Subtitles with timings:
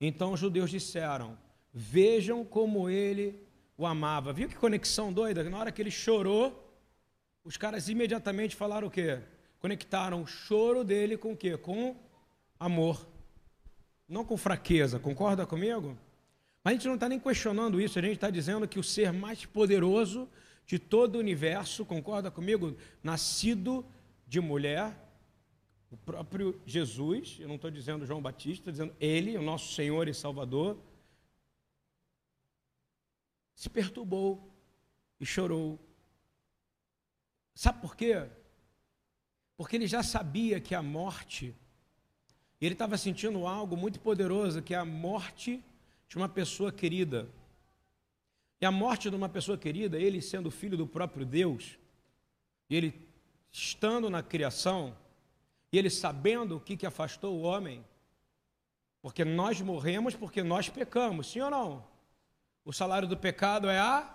[0.00, 1.38] Então os judeus disseram:
[1.72, 3.46] Vejam como ele
[3.76, 4.32] o amava.
[4.32, 5.44] Viu que conexão doida?
[5.44, 6.62] Na hora que ele chorou,
[7.44, 9.20] os caras imediatamente falaram o quê?
[9.58, 11.56] Conectaram o choro dele com o quê?
[11.56, 11.96] Com
[12.58, 13.06] amor.
[14.08, 15.96] Não com fraqueza, concorda comigo?
[16.62, 19.12] Mas a gente não está nem questionando isso, a gente está dizendo que o ser
[19.12, 20.28] mais poderoso
[20.66, 22.76] de todo o universo, concorda comigo?
[23.02, 23.84] Nascido
[24.26, 24.92] de mulher,
[25.90, 30.08] o próprio Jesus, eu não estou dizendo João Batista, estou dizendo Ele, o nosso Senhor
[30.08, 30.78] e Salvador,
[33.54, 34.52] se perturbou
[35.18, 35.78] e chorou.
[37.54, 38.28] Sabe por quê?
[39.56, 41.54] Porque ele já sabia que a morte,
[42.60, 45.64] ele estava sentindo algo muito poderoso, que é a morte
[46.08, 47.28] de uma pessoa querida.
[48.60, 51.78] E a morte de uma pessoa querida, ele sendo filho do próprio Deus,
[52.68, 53.08] ele
[53.50, 54.94] estando na criação,
[55.76, 57.84] e ele sabendo o que, que afastou o homem,
[59.02, 61.86] porque nós morremos porque nós pecamos, sim ou não?
[62.64, 64.10] O salário do pecado é a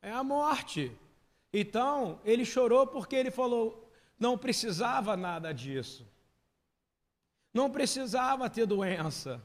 [0.00, 0.96] é a morte.
[1.52, 6.06] Então, ele chorou porque ele falou: não precisava nada disso.
[7.52, 9.42] Não precisava ter doença.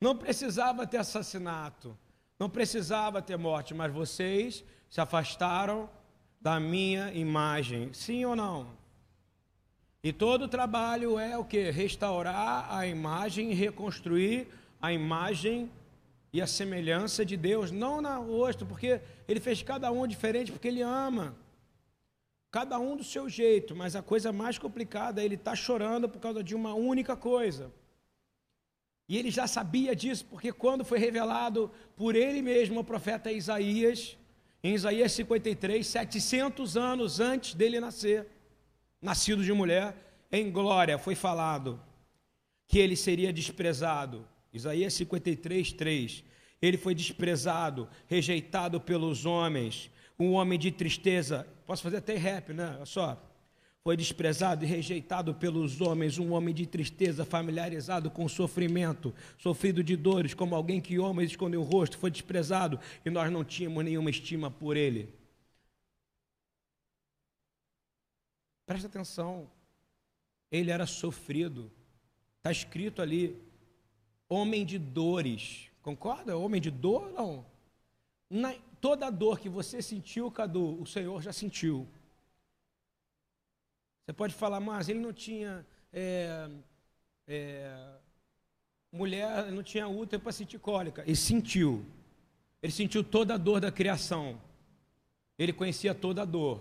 [0.00, 1.94] Não precisava ter assassinato.
[2.38, 5.90] Não precisava ter morte, mas vocês se afastaram
[6.40, 7.92] da minha imagem.
[7.92, 8.85] Sim ou não?
[10.06, 11.68] E todo o trabalho é o que?
[11.68, 14.46] Restaurar a imagem reconstruir
[14.80, 15.68] a imagem
[16.32, 20.68] e a semelhança de Deus, não na rosto, porque ele fez cada um diferente, porque
[20.68, 21.34] ele ama.
[22.52, 26.08] Cada um do seu jeito, mas a coisa mais complicada é ele estar tá chorando
[26.08, 27.72] por causa de uma única coisa.
[29.08, 34.16] E ele já sabia disso, porque quando foi revelado por ele mesmo, o profeta Isaías,
[34.62, 38.35] em Isaías 53, 700 anos antes dele nascer,
[39.00, 39.94] nascido de mulher,
[40.30, 41.80] em glória foi falado
[42.66, 44.26] que ele seria desprezado.
[44.52, 46.24] Isaías 53, 3.
[46.60, 51.46] Ele foi desprezado, rejeitado pelos homens, um homem de tristeza.
[51.66, 52.74] Posso fazer até rap, né?
[52.76, 53.22] Olha só
[53.86, 59.94] foi desprezado e rejeitado pelos homens, um homem de tristeza, familiarizado com sofrimento, sofrido de
[59.94, 64.10] dores, como alguém que homens escondeu o rosto, foi desprezado e nós não tínhamos nenhuma
[64.10, 65.14] estima por ele.
[68.66, 69.48] Presta atenção,
[70.50, 71.70] ele era sofrido,
[72.38, 73.40] está escrito ali,
[74.28, 76.36] homem de dores, concorda?
[76.36, 77.46] Homem de dor, não.
[78.28, 81.86] Na, toda a dor que você sentiu, Cadu, o Senhor já sentiu.
[84.04, 86.48] Você pode falar, mas ele não tinha é,
[87.26, 87.96] é,
[88.92, 91.02] mulher, não tinha útero para sentir cólica.
[91.02, 91.84] Ele sentiu.
[92.62, 94.40] Ele sentiu toda a dor da criação.
[95.38, 96.60] Ele conhecia toda a dor.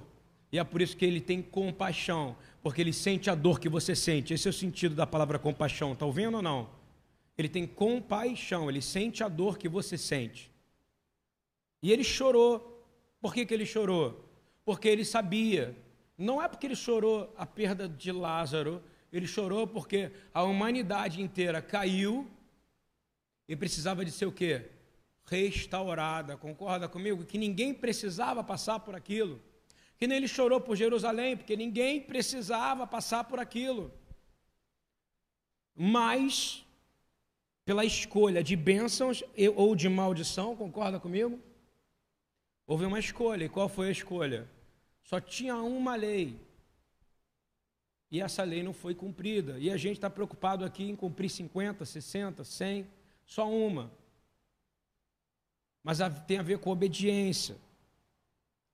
[0.51, 3.95] E é por isso que ele tem compaixão, porque ele sente a dor que você
[3.95, 4.33] sente.
[4.33, 5.93] Esse é o sentido da palavra compaixão.
[5.93, 6.69] Está ouvindo ou não?
[7.37, 10.51] Ele tem compaixão, ele sente a dor que você sente.
[11.81, 12.71] E ele chorou.
[13.19, 14.23] Por que, que ele chorou?
[14.63, 15.75] Porque ele sabia
[16.17, 18.81] não é porque ele chorou a perda de Lázaro,
[19.11, 22.29] ele chorou porque a humanidade inteira caiu
[23.47, 24.69] e precisava de ser o quê?
[25.25, 26.37] Restaurada.
[26.37, 27.25] Concorda comigo?
[27.25, 29.41] Que ninguém precisava passar por aquilo.
[29.97, 33.93] Que nem ele chorou por Jerusalém, porque ninguém precisava passar por aquilo.
[35.75, 36.65] Mas,
[37.63, 39.23] pela escolha de bênçãos
[39.55, 41.39] ou de maldição, concorda comigo?
[42.67, 43.45] Houve uma escolha.
[43.45, 44.49] E qual foi a escolha?
[45.03, 46.39] Só tinha uma lei.
[48.09, 49.59] E essa lei não foi cumprida.
[49.59, 52.87] E a gente está preocupado aqui em cumprir 50, 60, 100,
[53.25, 53.91] só uma.
[55.83, 57.57] Mas tem a ver com obediência.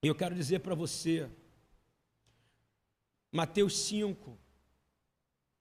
[0.01, 1.29] E eu quero dizer para você,
[3.31, 4.37] Mateus 5,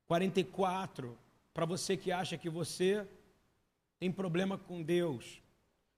[0.06, 1.16] 44,
[1.52, 3.06] para você que acha que você
[3.98, 5.42] tem problema com Deus,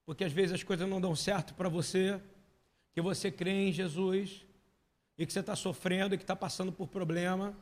[0.05, 2.21] porque às vezes as coisas não dão certo para você,
[2.93, 4.45] que você crê em Jesus,
[5.17, 7.55] e que você está sofrendo e que está passando por problema.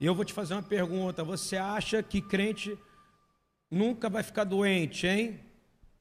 [0.00, 2.76] E eu vou te fazer uma pergunta: você acha que crente
[3.70, 5.40] nunca vai ficar doente, hein?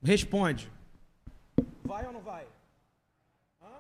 [0.01, 0.71] Responde.
[1.83, 2.47] Vai ou não vai?
[3.61, 3.77] Hã?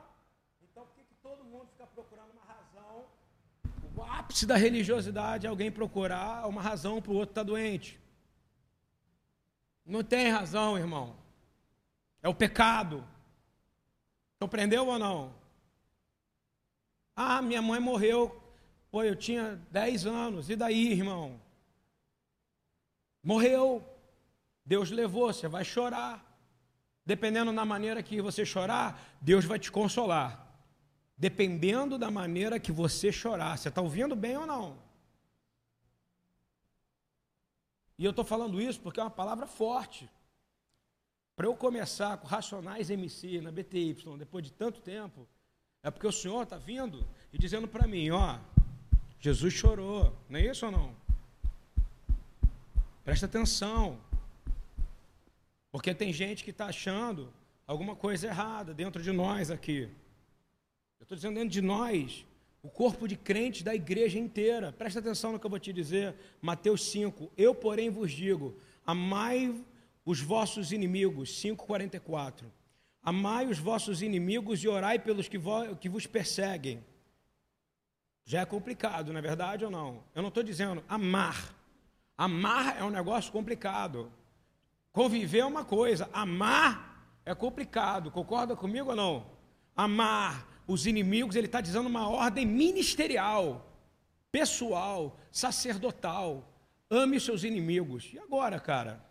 [0.63, 3.05] Então por que, que todo mundo fica procurando uma razão?
[3.95, 7.99] O ápice da religiosidade alguém procurar uma razão para o outro estar tá doente.
[9.85, 11.15] Não tem razão, irmão.
[12.23, 13.05] É o pecado.
[14.39, 15.31] Compreendeu ou não?
[17.15, 18.41] Ah, minha mãe morreu.
[18.89, 20.49] Pô, eu tinha 10 anos.
[20.49, 21.39] E daí, irmão?
[23.23, 23.87] Morreu.
[24.65, 26.25] Deus levou, você vai chorar.
[27.05, 30.44] Dependendo da maneira que você chorar, Deus vai te consolar.
[31.17, 33.57] Dependendo da maneira que você chorar.
[33.57, 34.77] Você está ouvindo bem ou não?
[37.97, 40.09] E eu estou falando isso porque é uma palavra forte.
[41.35, 45.27] Para eu começar com Racionais MC na BTY, depois de tanto tempo,
[45.83, 48.39] é porque o Senhor está vindo e dizendo para mim, ó,
[49.19, 50.95] Jesus chorou, não é isso ou não?
[53.03, 53.99] Presta atenção.
[55.71, 57.31] Porque tem gente que está achando
[57.67, 59.89] alguma coisa errada dentro de nós aqui.
[60.99, 62.25] Eu estou dizendo dentro de nós,
[62.65, 64.71] o corpo de crentes da igreja inteira.
[64.71, 66.15] Presta atenção no que eu vou te dizer.
[66.41, 67.31] Mateus 5.
[67.37, 69.63] Eu, porém, vos digo: amai
[70.03, 71.29] os vossos inimigos.
[71.41, 72.45] 5,44.
[73.03, 76.83] Amai os vossos inimigos e orai pelos que, vo, que vos perseguem.
[78.25, 80.03] Já é complicado, não é verdade ou não?
[80.15, 81.53] Eu não estou dizendo amar.
[82.17, 84.11] Amar é um negócio complicado.
[84.91, 88.09] Conviver é uma coisa, amar é complicado.
[88.09, 89.27] Concorda comigo ou não?
[89.75, 93.65] Amar os inimigos, ele está dizendo uma ordem ministerial,
[94.31, 96.51] pessoal, sacerdotal.
[96.89, 98.11] Ame os seus inimigos.
[98.13, 99.03] E agora, cara?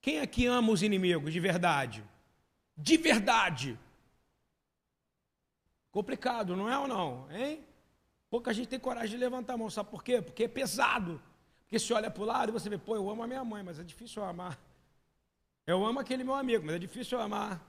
[0.00, 2.04] Quem aqui ama os inimigos de verdade?
[2.76, 3.78] De verdade.
[5.90, 7.26] Complicado, não é ou não?
[7.32, 7.64] Hein?
[8.28, 10.20] Pouca gente tem coragem de levantar a mão, sabe por quê?
[10.20, 11.20] Porque é pesado.
[11.62, 13.62] Porque se olha para o lado e você vê, pô, eu amo a minha mãe,
[13.62, 14.58] mas é difícil eu amar.
[15.66, 17.60] Eu amo aquele meu amigo, mas é difícil eu amar.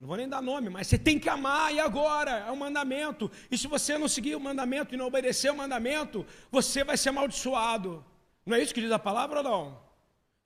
[0.00, 2.30] Não vou nem dar nome, mas você tem que amar, e agora?
[2.30, 3.30] É um mandamento.
[3.50, 7.08] E se você não seguir o mandamento e não obedecer o mandamento, você vai ser
[7.08, 8.04] amaldiçoado.
[8.46, 9.80] Não é isso que diz a palavra não?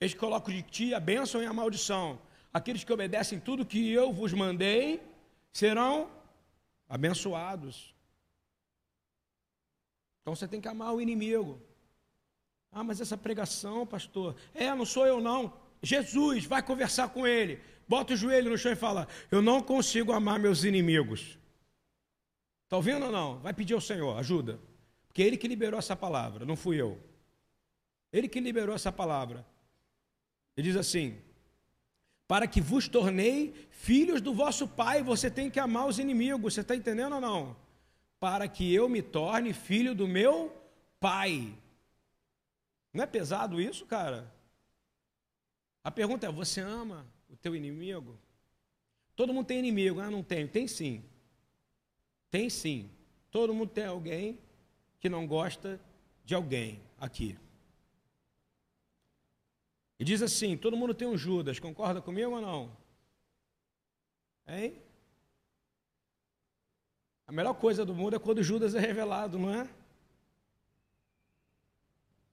[0.01, 2.19] Eles colocam de ti a bênção e a maldição.
[2.53, 5.03] Aqueles que obedecem tudo que eu vos mandei
[5.53, 6.11] serão
[6.89, 7.95] abençoados.
[10.21, 11.61] Então você tem que amar o inimigo.
[12.71, 15.53] Ah, mas essa pregação, pastor, é, não sou eu não.
[15.83, 17.61] Jesus, vai conversar com ele.
[17.89, 21.39] Bota o joelho no chão e fala: Eu não consigo amar meus inimigos.
[22.65, 23.39] Está ouvindo ou não?
[23.41, 24.59] Vai pedir ao Senhor ajuda.
[25.07, 26.99] Porque Ele que liberou essa palavra, não fui eu.
[28.13, 29.47] Ele que liberou essa palavra.
[30.57, 31.19] Ele diz assim:
[32.27, 36.55] Para que vos tornei filhos do vosso Pai, você tem que amar os inimigos.
[36.55, 37.57] Você está entendendo ou não?
[38.19, 40.55] Para que eu me torne filho do meu
[40.99, 41.53] Pai.
[42.93, 44.33] Não é pesado isso, cara?
[45.83, 48.17] A pergunta é: você ama o teu inimigo?
[49.17, 50.47] Todo mundo tem inimigo, ah, não tenho.
[50.47, 51.03] Tem sim.
[52.31, 52.91] Tem sim.
[53.31, 54.39] Todo mundo tem alguém
[55.01, 55.81] que não gosta
[56.25, 57.37] de alguém aqui.
[59.99, 62.77] E diz assim: todo mundo tem um Judas, concorda comigo ou não?
[64.47, 64.75] Hein?
[67.27, 69.69] A melhor coisa do mundo é quando Judas é revelado, não é?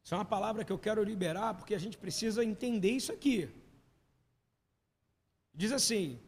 [0.03, 3.49] Isso é uma palavra que eu quero liberar porque a gente precisa entender isso aqui.
[5.53, 6.19] Diz assim: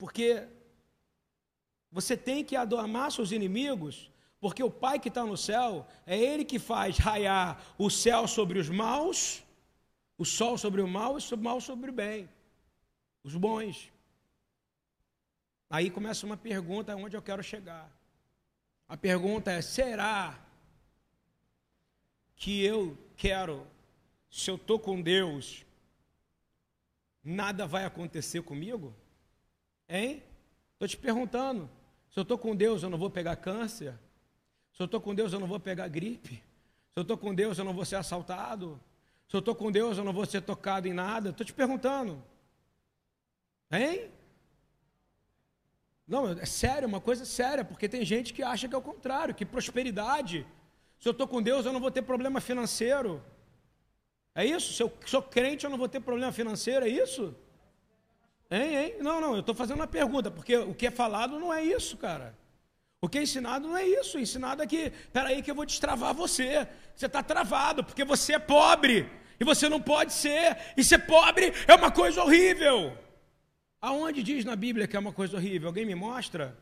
[0.00, 0.48] porque
[1.92, 4.10] você tem que amar seus inimigos,
[4.40, 8.58] porque o Pai que está no céu é Ele que faz raiar o céu sobre
[8.58, 9.42] os maus,
[10.16, 12.28] o sol sobre o mal e o mal sobre o bem,
[13.22, 13.92] os bons.
[15.68, 17.88] Aí começa uma pergunta onde eu quero chegar.
[18.88, 20.38] A pergunta é: será
[22.34, 23.66] que eu quero,
[24.30, 25.66] se eu estou com Deus,
[27.22, 28.94] nada vai acontecer comigo?
[29.88, 30.22] Hein?
[30.72, 31.68] Estou te perguntando.
[32.10, 33.94] Se eu estou com Deus, eu não vou pegar câncer?
[34.72, 36.42] Se eu estou com Deus, eu não vou pegar gripe?
[36.92, 38.80] Se eu estou com Deus, eu não vou ser assaltado?
[39.28, 41.30] Se eu estou com Deus, eu não vou ser tocado em nada?
[41.30, 42.22] Estou te perguntando.
[43.70, 44.10] Hein?
[46.06, 49.32] Não, é sério, uma coisa séria, porque tem gente que acha que é o contrário,
[49.32, 50.44] que prosperidade.
[50.98, 53.22] Se eu estou com Deus, eu não vou ter problema financeiro.
[54.34, 54.72] É isso?
[54.72, 57.34] Se eu sou crente, eu não vou ter problema financeiro, é isso?
[58.50, 58.94] Hein, hein?
[59.00, 61.96] Não, não, eu estou fazendo uma pergunta, porque o que é falado não é isso,
[61.96, 62.36] cara.
[63.00, 64.18] O que é ensinado não é isso.
[64.18, 66.68] O ensinado é que, peraí, que eu vou destravar você.
[66.94, 69.08] Você está travado, porque você é pobre.
[69.38, 70.56] E você não pode ser.
[70.76, 72.96] E ser pobre é uma coisa horrível.
[73.80, 75.68] Aonde diz na Bíblia que é uma coisa horrível?
[75.68, 76.58] Alguém me mostra?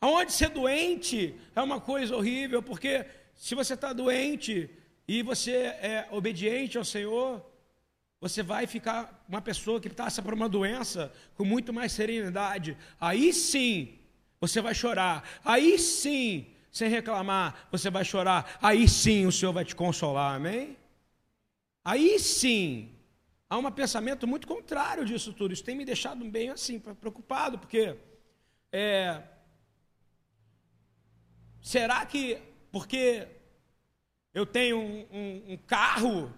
[0.00, 4.70] Aonde ser doente é uma coisa horrível, porque se você está doente,
[5.12, 5.54] e você
[5.92, 7.44] é obediente ao Senhor,
[8.20, 12.76] você vai ficar uma pessoa que passa por uma doença com muito mais serenidade.
[13.00, 13.98] Aí sim,
[14.40, 15.28] você vai chorar.
[15.44, 18.56] Aí sim, sem reclamar, você vai chorar.
[18.62, 20.36] Aí sim, o Senhor vai te consolar.
[20.36, 20.76] Amém?
[21.84, 22.94] Aí sim.
[23.48, 25.52] Há um pensamento muito contrário disso tudo.
[25.52, 27.96] Isso tem me deixado bem assim, preocupado, porque
[28.70, 29.20] é,
[31.60, 32.38] será que
[32.70, 33.26] porque
[34.32, 36.32] eu tenho um, um, um carro,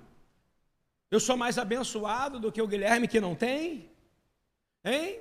[1.10, 3.90] eu sou mais abençoado do que o Guilherme que não tem?
[4.84, 5.20] Hein?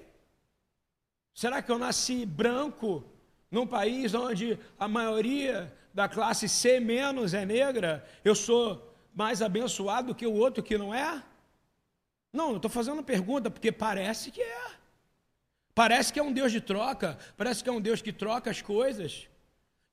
[1.33, 3.03] Será que eu nasci branco
[3.49, 10.09] num país onde a maioria da classe C menos é negra, eu sou mais abençoado
[10.09, 11.21] do que o outro que não é?
[12.31, 14.71] Não, eu estou fazendo pergunta porque parece que é.
[15.75, 18.61] Parece que é um Deus de troca, parece que é um Deus que troca as
[18.61, 19.27] coisas.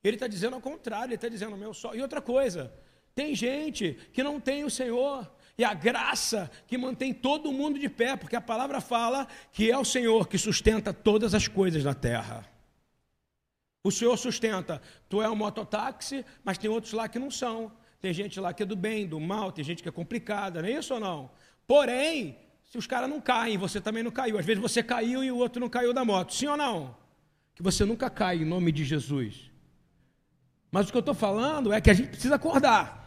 [0.03, 1.93] Ele está dizendo ao contrário, ele está dizendo meu só.
[1.93, 2.73] E outra coisa,
[3.13, 7.89] tem gente que não tem o Senhor, e a graça que mantém todo mundo de
[7.89, 11.93] pé, porque a palavra fala que é o Senhor que sustenta todas as coisas na
[11.93, 12.47] terra.
[13.83, 14.81] O Senhor sustenta.
[15.09, 17.71] Tu é um mototáxi, mas tem outros lá que não são.
[17.99, 20.69] Tem gente lá que é do bem, do mal, tem gente que é complicada, não
[20.69, 21.29] é isso ou não?
[21.67, 24.37] Porém, se os caras não caem, você também não caiu.
[24.37, 26.33] Às vezes você caiu e o outro não caiu da moto.
[26.33, 26.95] Sim ou não?
[27.53, 29.48] Que você nunca cai em nome de Jesus.
[30.71, 32.97] Mas o que eu estou falando é que a gente precisa acordar.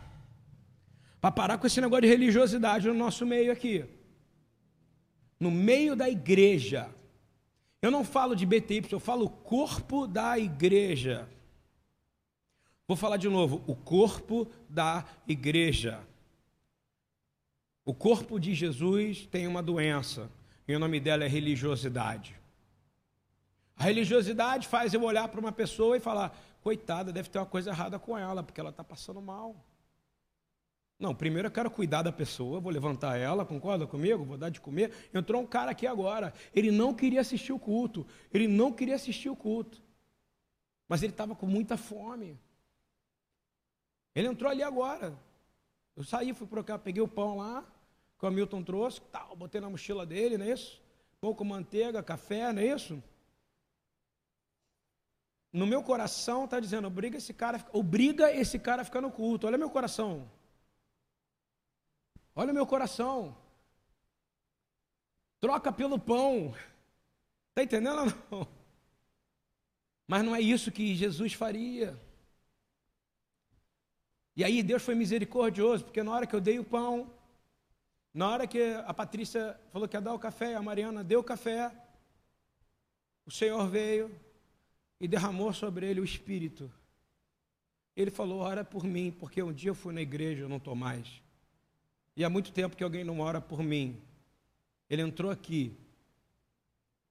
[1.21, 3.85] Para parar com esse negócio de religiosidade no nosso meio aqui.
[5.39, 6.91] No meio da igreja.
[7.81, 11.29] Eu não falo de BTY, eu falo corpo da igreja.
[12.87, 16.01] Vou falar de novo, o corpo da igreja.
[17.85, 20.31] O corpo de Jesus tem uma doença,
[20.69, 22.37] e o nome dela é religiosidade.
[23.77, 27.71] A religiosidade faz eu olhar para uma pessoa e falar: coitada, deve ter uma coisa
[27.71, 29.57] errada com ela, porque ela está passando mal.
[30.99, 34.25] Não, primeiro eu quero cuidar da pessoa, vou levantar ela, concorda comigo?
[34.25, 34.93] Vou dar de comer.
[35.13, 39.29] Entrou um cara aqui agora, ele não queria assistir o culto, ele não queria assistir
[39.29, 39.83] o culto,
[40.89, 42.39] mas ele estava com muita fome.
[44.15, 45.19] Ele entrou ali agora.
[45.97, 47.67] Eu saí, fui para cá, peguei o pão lá,
[48.17, 50.81] que o Hamilton trouxe, tal, botei na mochila dele, não é isso?
[51.21, 53.03] Pão com manteiga, café, não é isso?
[55.53, 59.47] No meu coração está dizendo, obriga esse cara, obriga esse cara a ficar no culto.
[59.47, 60.31] Olha meu coração.
[62.35, 63.37] Olha meu coração.
[65.39, 66.55] Troca pelo pão.
[67.51, 68.49] Está entendendo ou não?
[70.07, 71.99] Mas não é isso que Jesus faria.
[74.35, 77.13] E aí Deus foi misericordioso, porque na hora que eu dei o pão,
[78.15, 81.25] na hora que a Patrícia falou que ia dar o café, a Mariana deu o
[81.25, 81.71] café,
[83.27, 84.11] o Senhor veio
[85.03, 86.71] e derramou sobre ele o Espírito.
[87.97, 90.77] Ele falou: Ora por mim, porque um dia eu fui na igreja, eu não estou
[90.77, 91.21] mais.
[92.17, 94.01] E há muito tempo que alguém não ora por mim.
[94.89, 95.77] Ele entrou aqui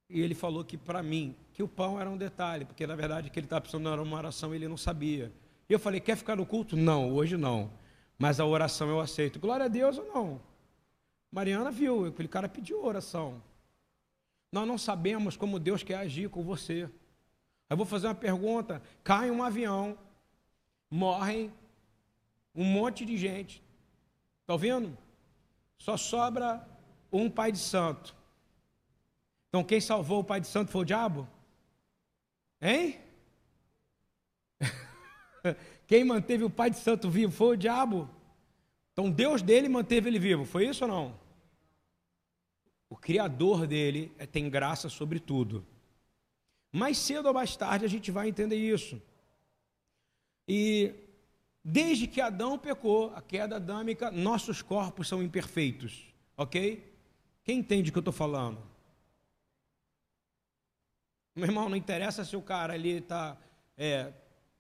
[0.10, 3.30] e ele falou que para mim, que o pão era um detalhe, porque na verdade
[3.30, 5.30] que ele estava precisando era uma oração ele não sabia.
[5.68, 6.78] E eu falei: quer ficar no culto?
[6.78, 7.70] Não, hoje não.
[8.18, 9.38] Mas a oração eu aceito.
[9.38, 10.42] Glória a Deus ou não?
[11.30, 13.44] Mariana viu, aquele cara pediu oração.
[14.50, 16.90] Nós não sabemos como Deus quer agir com você.
[17.72, 19.98] Eu vou fazer uma pergunta: cai um avião,
[20.90, 21.52] morrem
[22.54, 23.64] um monte de gente,
[24.42, 24.98] Está ouvindo?
[25.78, 26.68] Só sobra
[27.10, 28.14] um pai de santo.
[29.48, 31.26] Então quem salvou o pai de santo foi o diabo?
[32.62, 33.00] Hein?
[35.88, 38.10] Quem manteve o pai de santo vivo foi o diabo.
[38.92, 40.44] Então Deus dele manteve ele vivo.
[40.44, 41.20] Foi isso ou não?
[42.90, 45.66] O criador dele é, tem graça sobre tudo.
[46.72, 49.02] Mais cedo ou mais tarde a gente vai entender isso.
[50.48, 50.94] E
[51.64, 56.92] Desde que Adão pecou, a queda adâmica, nossos corpos são imperfeitos, ok?
[57.44, 58.58] Quem entende o que eu estou falando?
[61.36, 63.38] Meu irmão, não interessa se o cara ali tá,
[63.78, 64.12] é,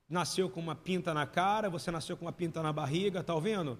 [0.08, 3.80] nasceu com uma pinta na cara, você nasceu com uma pinta na barriga, tá ouvindo?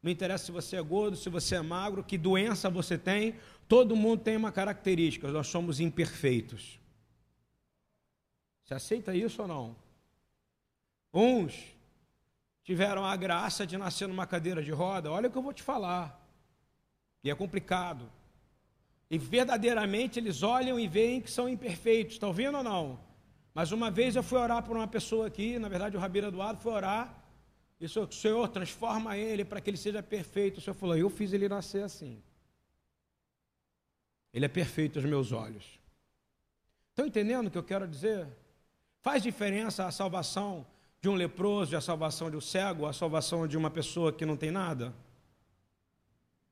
[0.00, 3.34] Não interessa se você é gordo, se você é magro, que doença você tem,
[3.68, 6.79] todo mundo tem uma característica, nós somos imperfeitos.
[8.70, 9.76] Você aceita isso ou não?
[11.12, 11.76] Uns
[12.62, 15.60] tiveram a graça de nascer numa cadeira de roda, olha o que eu vou te
[15.60, 16.24] falar.
[17.24, 18.08] E é complicado.
[19.10, 23.00] E verdadeiramente eles olham e veem que são imperfeitos, estão vendo ou não?
[23.52, 26.60] Mas uma vez eu fui orar por uma pessoa aqui, na verdade o Rabino Eduardo
[26.60, 27.24] foi orar,
[27.80, 30.58] e o Senhor transforma ele para que ele seja perfeito.
[30.58, 32.22] O Senhor falou, eu fiz ele nascer assim.
[34.32, 35.80] Ele é perfeito aos meus olhos.
[36.90, 38.28] Estão entendendo o que eu quero dizer?
[39.02, 40.66] Faz diferença a salvação
[41.00, 44.36] de um leproso, a salvação de um cego, a salvação de uma pessoa que não
[44.36, 44.94] tem nada?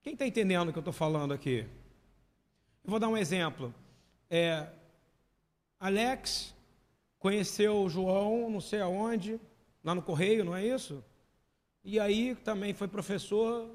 [0.03, 1.67] Quem está entendendo o que eu estou falando aqui?
[2.83, 3.75] Eu vou dar um exemplo.
[4.31, 4.67] É,
[5.79, 6.55] Alex
[7.19, 9.39] conheceu João, não sei aonde,
[9.85, 11.05] lá no Correio, não é isso?
[11.85, 13.71] E aí também foi professor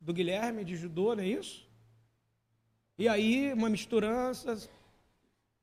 [0.00, 1.68] do Guilherme de judô, não é isso?
[2.96, 4.56] E aí uma misturança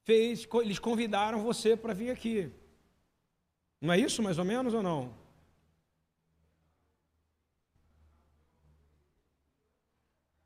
[0.07, 2.49] fez, eles convidaram você para vir aqui.
[3.81, 5.13] Não é isso mais ou menos ou não?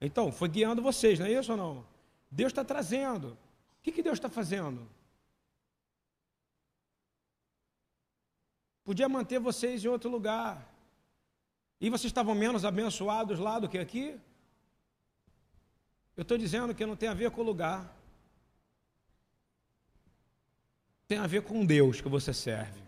[0.08, 1.86] Então, foi guiando vocês, não é isso ou não?
[2.32, 3.34] Deus está trazendo.
[3.78, 4.90] O que, que Deus está fazendo?
[8.84, 10.68] Podia manter vocês em outro lugar.
[11.80, 14.20] E vocês estavam menos abençoados lá do que aqui?
[16.18, 18.01] Eu estou dizendo que não tem a ver com o lugar.
[21.12, 22.82] Tem a ver com Deus que você serve.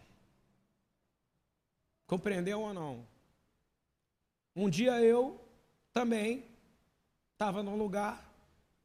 [2.07, 3.05] Compreendeu ou não?
[4.55, 5.45] Um dia eu
[5.91, 6.45] também
[7.33, 8.33] estava num lugar,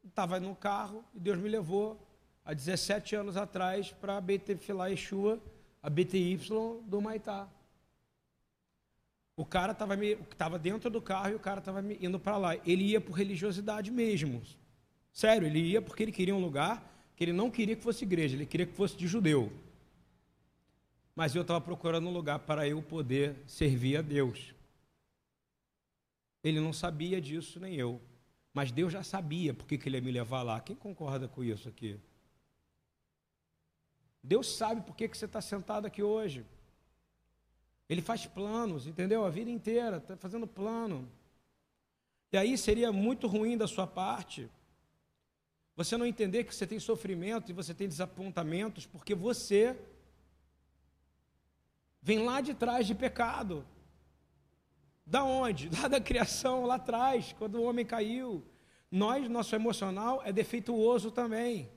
[0.04, 2.04] estava no carro e Deus me levou
[2.44, 5.40] há 17 anos atrás para a BT Filá Yeshua,
[5.80, 6.36] a BTY
[6.88, 7.48] do Maitá.
[9.36, 9.94] O cara estava
[10.36, 12.56] tava dentro do carro e o cara estava indo para lá.
[12.66, 14.42] Ele ia por religiosidade mesmo.
[15.12, 18.36] Sério, ele ia porque ele queria um lugar que ele não queria que fosse igreja,
[18.36, 19.52] ele queria que fosse de judeu.
[21.16, 24.54] Mas eu estava procurando um lugar para eu poder servir a Deus.
[26.44, 28.00] Ele não sabia disso, nem eu.
[28.54, 30.60] Mas Deus já sabia por que ele ia me levar lá.
[30.60, 31.98] Quem concorda com isso aqui?
[34.22, 36.46] Deus sabe por que você está sentado aqui hoje.
[37.88, 39.24] Ele faz planos, entendeu?
[39.24, 41.10] A vida inteira, está fazendo plano.
[42.30, 44.48] E aí seria muito ruim da sua parte
[45.78, 49.78] você não entender que você tem sofrimento e você tem desapontamentos porque você
[52.02, 53.64] vem lá de trás de pecado.
[55.06, 55.70] Da onde?
[55.80, 58.44] Lá da criação, lá atrás, quando o homem caiu.
[58.90, 61.70] Nós, nosso emocional é defeituoso também.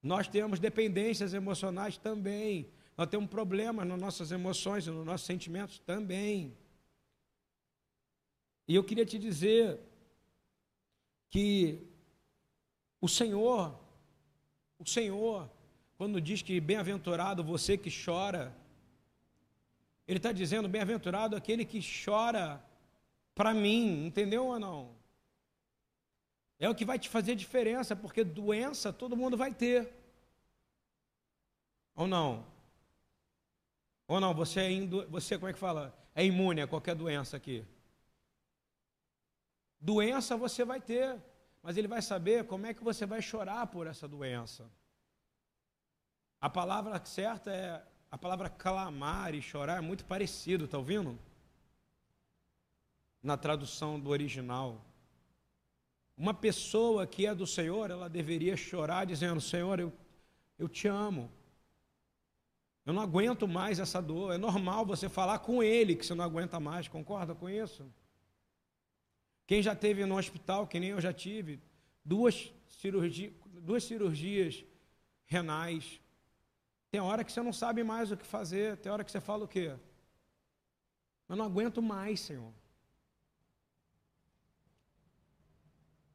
[0.00, 2.70] Nós temos dependências emocionais também.
[2.96, 6.56] Nós temos problemas nas nossas emoções e nos nossos sentimentos também.
[8.68, 9.80] E eu queria te dizer
[11.28, 11.92] que
[13.04, 13.78] o Senhor,
[14.78, 15.50] o Senhor,
[15.98, 18.56] quando diz que bem-aventurado você que chora,
[20.08, 22.64] Ele está dizendo bem-aventurado aquele que chora
[23.34, 24.96] para mim, entendeu ou não?
[26.58, 29.92] É o que vai te fazer diferença, porque doença todo mundo vai ter.
[31.94, 32.46] Ou não?
[34.08, 35.06] Ou não, você é, indu...
[35.10, 35.94] você, como é que fala?
[36.14, 37.66] É imune a qualquer doença aqui.
[39.78, 41.20] Doença você vai ter,
[41.64, 44.70] mas ele vai saber como é que você vai chorar por essa doença.
[46.38, 51.18] A palavra certa é, a palavra clamar e chorar é muito parecido, tá ouvindo?
[53.22, 54.84] Na tradução do original.
[56.18, 59.90] Uma pessoa que é do Senhor, ela deveria chorar dizendo: Senhor, eu,
[60.58, 61.32] eu te amo.
[62.84, 64.34] Eu não aguento mais essa dor.
[64.34, 66.88] É normal você falar com ele que você não aguenta mais.
[66.88, 67.90] Concorda com isso?
[69.46, 71.60] Quem já teve no hospital, que nem eu já tive,
[72.04, 72.52] duas,
[73.60, 74.64] duas cirurgias
[75.26, 76.00] renais.
[76.90, 78.76] Tem hora que você não sabe mais o que fazer.
[78.78, 79.74] Tem hora que você fala o quê?
[81.28, 82.52] Eu não aguento mais, Senhor.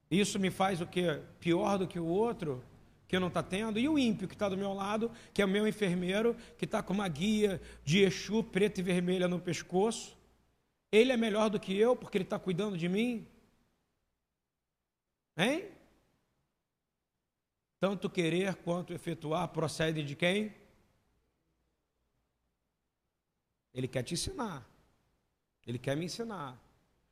[0.09, 1.21] Isso me faz o quê?
[1.39, 2.63] Pior do que o outro?
[3.09, 5.47] que não está tendo, e o ímpio que está do meu lado, que é o
[5.47, 10.15] meu enfermeiro, que está com uma guia de Exu preta e vermelha no pescoço.
[10.91, 13.27] Ele é melhor do que eu, porque ele está cuidando de mim?
[15.37, 15.71] Hein?
[17.79, 20.53] Tanto querer quanto efetuar procede de quem?
[23.73, 24.67] Ele quer te ensinar.
[25.65, 26.61] Ele quer me ensinar.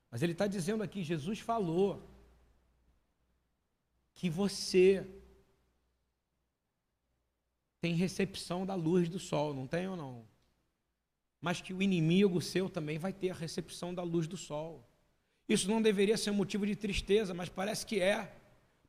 [0.09, 2.09] Mas ele está dizendo aqui: Jesus falou
[4.15, 5.07] que você
[7.79, 10.27] tem recepção da luz do sol, não tem ou não?
[11.47, 14.85] Mas que o inimigo seu também vai ter a recepção da luz do sol.
[15.47, 18.35] Isso não deveria ser motivo de tristeza, mas parece que é.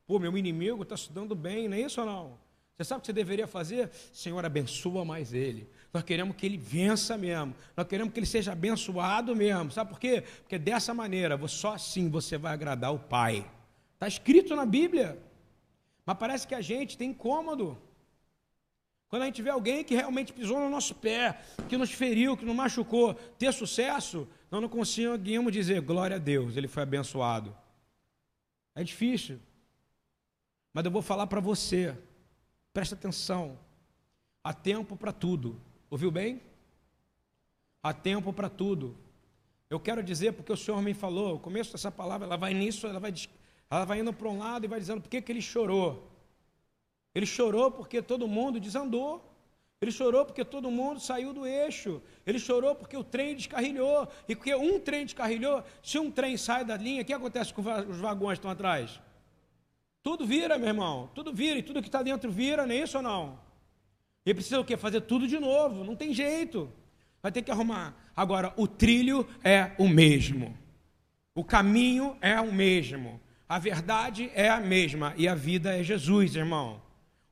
[0.05, 2.37] Pô, meu inimigo está se dando bem, não é isso ou não?
[2.75, 3.89] Você sabe o que você deveria fazer?
[4.11, 5.69] Senhor, abençoa mais ele.
[5.93, 7.55] Nós queremos que ele vença mesmo.
[7.77, 9.71] Nós queremos que ele seja abençoado mesmo.
[9.71, 10.25] Sabe por quê?
[10.41, 13.49] Porque dessa maneira, só assim você vai agradar o Pai.
[13.93, 15.17] Está escrito na Bíblia.
[16.05, 17.81] Mas parece que a gente tem incômodo.
[19.09, 22.45] Quando a gente vê alguém que realmente pisou no nosso pé, que nos feriu, que
[22.45, 27.55] nos machucou, ter sucesso, nós não conseguimos dizer glória a Deus, ele foi abençoado.
[28.75, 29.39] É difícil.
[30.71, 31.97] Mas eu vou falar para você,
[32.71, 33.57] presta atenção.
[34.43, 35.59] Há tempo para tudo.
[35.89, 36.39] Ouviu bem?
[37.81, 38.95] Há tempo para tudo.
[39.69, 42.85] Eu quero dizer, porque o Senhor me falou, o começo dessa palavra, ela vai nisso,
[42.85, 43.13] ela vai,
[43.69, 46.08] ela vai indo para um lado e vai dizendo por que, que ele chorou.
[47.13, 49.25] Ele chorou porque todo mundo desandou.
[49.81, 52.01] Ele chorou porque todo mundo saiu do eixo.
[52.25, 54.07] Ele chorou porque o trem descarrilhou.
[54.27, 57.61] E porque um trem descarrilhou, se um trem sai da linha, o que acontece com
[57.61, 58.99] os vagões que estão atrás?
[60.03, 61.09] Tudo vira, meu irmão.
[61.15, 61.59] Tudo vira.
[61.59, 63.39] E tudo que está dentro vira, não é isso ou não?
[64.25, 64.75] E precisa o quê?
[64.75, 65.83] Fazer tudo de novo.
[65.83, 66.69] Não tem jeito.
[67.21, 67.95] Vai ter que arrumar.
[68.15, 70.57] Agora, o trilho é o mesmo.
[71.33, 73.19] O caminho é o mesmo.
[73.47, 75.13] A verdade é a mesma.
[75.17, 76.81] E a vida é Jesus, irmão.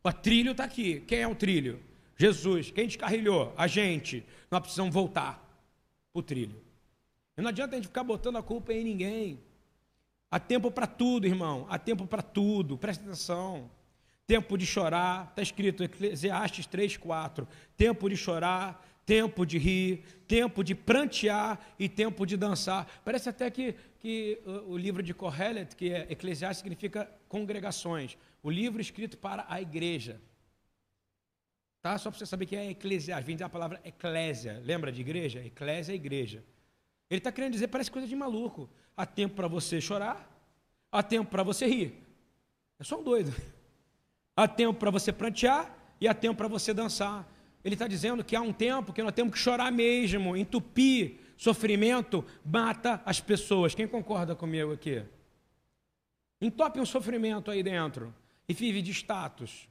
[0.08, 1.02] O trilho está aqui.
[1.02, 1.82] Quem é o trilho?
[2.16, 2.72] Jesus.
[2.72, 3.54] Quem descarrilhou?
[3.58, 4.26] A gente.
[4.50, 5.34] Nós precisamos voltar
[6.14, 6.56] para o trilho.
[7.38, 9.38] E não adianta a gente ficar botando a culpa em ninguém.
[10.32, 11.68] Há tempo para tudo, irmão.
[11.70, 12.78] Há tempo para tudo.
[12.78, 13.70] Presta atenção.
[14.26, 15.28] Tempo de chorar.
[15.30, 17.46] Está escrito Eclesiastes 3, 4.
[17.76, 22.88] Tempo de chorar, tempo de rir, tempo de prantear e tempo de dançar.
[23.04, 28.18] Parece até que, que o livro de Kohelet, que é Eclesiastes, significa congregações.
[28.48, 30.22] O livro escrito para a igreja.
[31.82, 31.98] Tá?
[31.98, 34.62] Só para você saber que é eclesiastes, vem da palavra eclésia.
[34.64, 35.46] Lembra de igreja?
[35.46, 36.46] Eclésia é igreja.
[37.10, 38.70] Ele está querendo dizer, parece coisa de maluco.
[38.96, 40.32] Há tempo para você chorar,
[40.90, 42.02] há tempo para você rir.
[42.80, 43.36] É só um doido.
[44.34, 47.30] Há tempo para você prantear e há tempo para você dançar.
[47.66, 51.20] Ele está dizendo que há um tempo que nós temos que chorar mesmo, entupir.
[51.36, 53.76] Sofrimento mata as pessoas.
[53.76, 55.04] Quem concorda comigo aqui?
[56.40, 58.16] Entope um sofrimento aí dentro
[58.48, 59.68] e vive de status.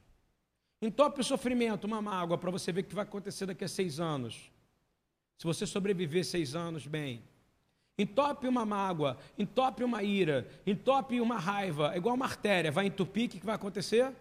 [0.81, 3.99] Entope o sofrimento, uma mágoa, para você ver o que vai acontecer daqui a seis
[3.99, 4.51] anos.
[5.37, 7.23] Se você sobreviver seis anos bem.
[7.97, 13.25] Entope uma mágoa, entope uma ira, entope uma raiva, é igual uma artéria, vai entupir,
[13.25, 14.13] o que vai acontecer?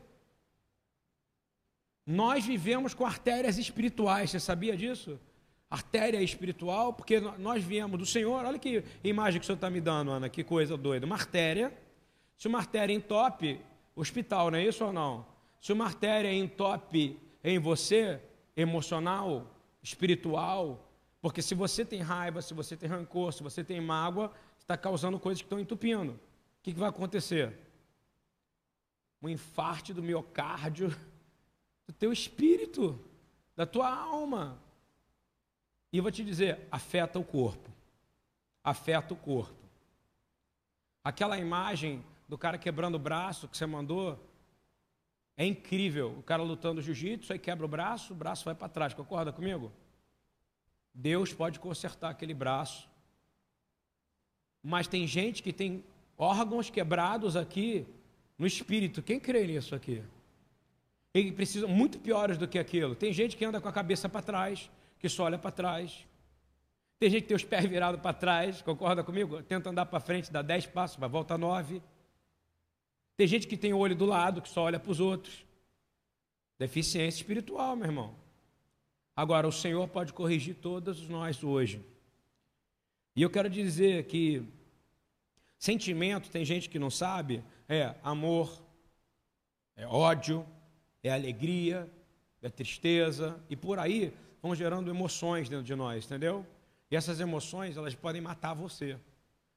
[2.06, 5.20] Nós vivemos com artérias espirituais, você sabia disso?
[5.68, 9.80] Artéria espiritual, porque nós viemos do Senhor, olha que imagem que o Senhor está me
[9.80, 11.04] dando, Ana, que coisa doida.
[11.04, 11.76] Uma artéria,
[12.38, 13.60] se uma artéria entope,
[14.00, 15.26] hospital, não é isso ou não?
[15.60, 18.20] Se uma artéria entope em você,
[18.56, 19.50] emocional,
[19.82, 20.86] espiritual,
[21.20, 25.18] porque se você tem raiva, se você tem rancor, se você tem mágoa, está causando
[25.18, 26.12] coisas que estão entupindo.
[26.12, 26.18] O
[26.62, 27.58] que, que vai acontecer?
[29.22, 30.88] Um infarte do miocárdio,
[31.86, 32.98] do teu espírito,
[33.56, 34.60] da tua alma.
[35.92, 37.70] E vou te dizer, afeta o corpo.
[38.62, 39.54] Afeta o corpo.
[41.02, 44.18] Aquela imagem do cara quebrando o braço que você mandou,
[45.36, 46.16] é incrível.
[46.18, 48.94] O cara lutando jiu-jitsu, aí quebra o braço, o braço vai para trás.
[48.94, 49.70] Concorda comigo?
[50.92, 52.88] Deus pode consertar aquele braço.
[54.62, 55.84] Mas tem gente que tem
[56.16, 57.86] órgãos quebrados aqui
[58.38, 59.02] no espírito.
[59.02, 60.02] Quem crê nisso aqui?
[61.12, 62.94] Ele precisa muito piores do que aquilo.
[62.94, 66.06] Tem gente que anda com a cabeça para trás, que só olha para trás.
[66.98, 69.42] Tem gente que tem os pés virados para trás, concorda comigo?
[69.42, 71.82] Tenta andar para frente, dá dez passos, vai volta nove.
[73.16, 75.44] Tem gente que tem o olho do lado, que só olha para os outros.
[76.58, 78.14] Deficiência espiritual, meu irmão.
[79.14, 81.82] Agora, o Senhor pode corrigir todos nós hoje.
[83.14, 84.42] E eu quero dizer que
[85.58, 88.62] sentimento, tem gente que não sabe, é amor,
[89.74, 90.46] é ódio,
[91.02, 91.90] é alegria,
[92.42, 96.46] é tristeza, e por aí vão gerando emoções dentro de nós, entendeu?
[96.90, 98.98] E essas emoções, elas podem matar você,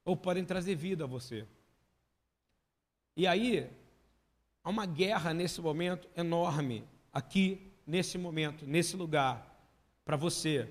[0.06, 1.46] ou podem trazer vida a você.
[3.20, 3.70] E aí,
[4.64, 9.46] há uma guerra nesse momento enorme, aqui, nesse momento, nesse lugar,
[10.06, 10.70] para você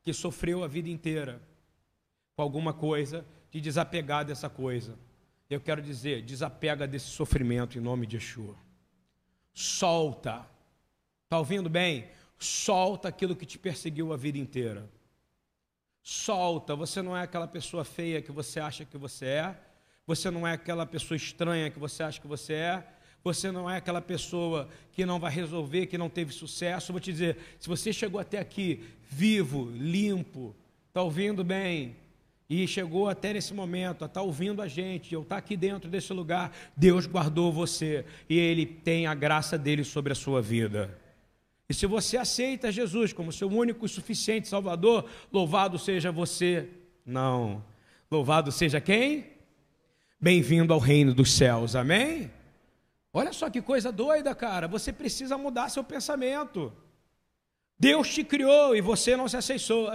[0.00, 1.42] que sofreu a vida inteira
[2.36, 4.96] com alguma coisa, de desapegar dessa coisa.
[5.50, 8.54] Eu quero dizer, desapega desse sofrimento em nome de Yeshua.
[9.52, 10.46] Solta.
[11.24, 12.08] Está ouvindo bem?
[12.38, 14.88] Solta aquilo que te perseguiu a vida inteira.
[16.04, 16.76] Solta.
[16.76, 19.69] Você não é aquela pessoa feia que você acha que você é.
[20.06, 22.84] Você não é aquela pessoa estranha que você acha que você é.
[23.22, 26.92] Você não é aquela pessoa que não vai resolver, que não teve sucesso.
[26.92, 30.54] Vou te dizer, se você chegou até aqui vivo, limpo,
[30.88, 31.96] está ouvindo bem,
[32.50, 36.50] e chegou até nesse momento, está ouvindo a gente, eu está aqui dentro desse lugar,
[36.76, 40.98] Deus guardou você e Ele tem a graça dele sobre a sua vida.
[41.68, 46.68] E se você aceita Jesus como seu único e suficiente Salvador, louvado seja você.
[47.06, 47.64] Não.
[48.10, 49.26] Louvado seja quem?
[50.22, 52.30] Bem-vindo ao reino dos céus, amém?
[53.10, 54.68] Olha só que coisa doida, cara.
[54.68, 56.70] Você precisa mudar seu pensamento.
[57.78, 59.90] Deus te criou e você não se aceitou.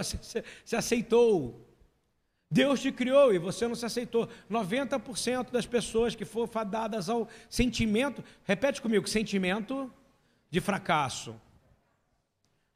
[0.64, 1.64] Se aceitou.
[2.50, 4.28] Deus te criou e você não se aceitou.
[4.50, 9.88] 90% das pessoas que foram fadadas ao sentimento, repete comigo, sentimento
[10.50, 11.40] de fracasso.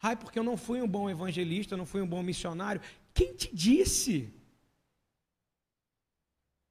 [0.01, 2.81] Ai, porque eu não fui um bom evangelista, não fui um bom missionário.
[3.13, 4.33] Quem te disse?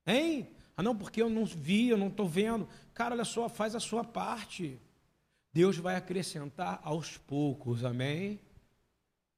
[0.07, 0.47] Hein?
[0.79, 2.65] Ah, não, porque eu não vi, eu não estou vendo.
[2.93, 4.79] Cara, olha só, faz a sua parte.
[5.51, 8.39] Deus vai acrescentar aos poucos, amém?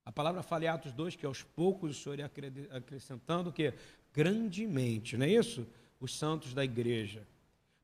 [0.06, 2.32] A palavra fala em Atos 2 que aos poucos o Senhor ia
[2.70, 3.74] acrescentando o que?
[4.14, 5.66] Grandemente, não é isso?
[6.00, 7.26] Os santos da igreja.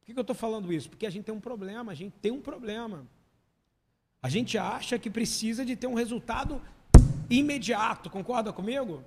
[0.02, 0.88] Por que eu estou falando isso?
[0.88, 3.08] Porque a gente tem um problema, a gente tem um problema.
[4.22, 6.62] A gente acha que precisa de ter um resultado
[7.28, 9.04] imediato, concorda comigo?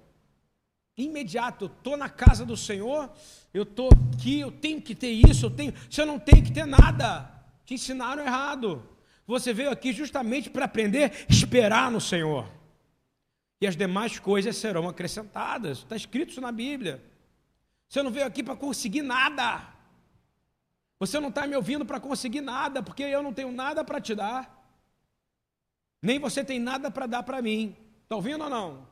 [0.96, 1.64] Imediato.
[1.64, 3.10] Eu estou na casa do Senhor,
[3.52, 5.74] eu estou aqui, eu tenho que ter isso, eu tenho.
[5.88, 7.30] Você não tem que ter nada.
[7.64, 8.82] Te ensinaram errado.
[9.26, 12.50] Você veio aqui justamente para aprender a esperar no Senhor.
[13.60, 15.78] E as demais coisas serão acrescentadas.
[15.78, 17.04] Está escrito isso na Bíblia.
[17.88, 19.68] Você não veio aqui para conseguir nada.
[20.98, 24.14] Você não está me ouvindo para conseguir nada, porque eu não tenho nada para te
[24.14, 24.60] dar.
[26.02, 27.76] Nem você tem nada para dar para mim.
[28.02, 28.89] Está ouvindo ou não?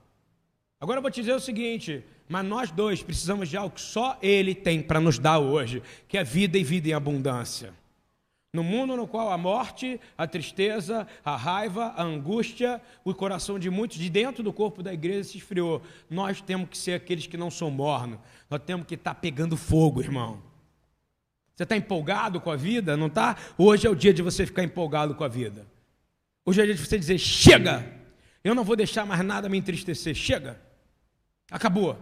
[0.81, 4.19] Agora eu vou te dizer o seguinte: mas nós dois precisamos de algo que só
[4.23, 7.73] Ele tem para nos dar hoje, que é vida e vida em abundância.
[8.53, 13.69] No mundo no qual a morte, a tristeza, a raiva, a angústia, o coração de
[13.69, 17.37] muitos de dentro do corpo da igreja se esfriou, nós temos que ser aqueles que
[17.37, 20.43] não são mornos, nós temos que estar tá pegando fogo, irmão.
[21.55, 22.97] Você está empolgado com a vida?
[22.97, 23.37] Não está?
[23.59, 25.67] Hoje é o dia de você ficar empolgado com a vida.
[26.47, 27.85] Hoje é o dia de você dizer: chega,
[28.43, 30.59] eu não vou deixar mais nada me entristecer, chega,
[31.51, 31.99] acabou.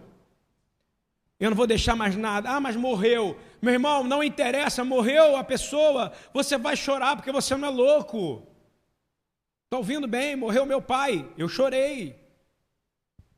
[1.39, 2.49] Eu não vou deixar mais nada.
[2.49, 3.39] Ah, mas morreu.
[3.61, 6.11] Meu irmão, não interessa, morreu a pessoa.
[6.33, 8.47] Você vai chorar porque você não é louco.
[9.65, 10.35] Está ouvindo bem?
[10.35, 11.29] Morreu meu pai.
[11.37, 12.19] Eu chorei.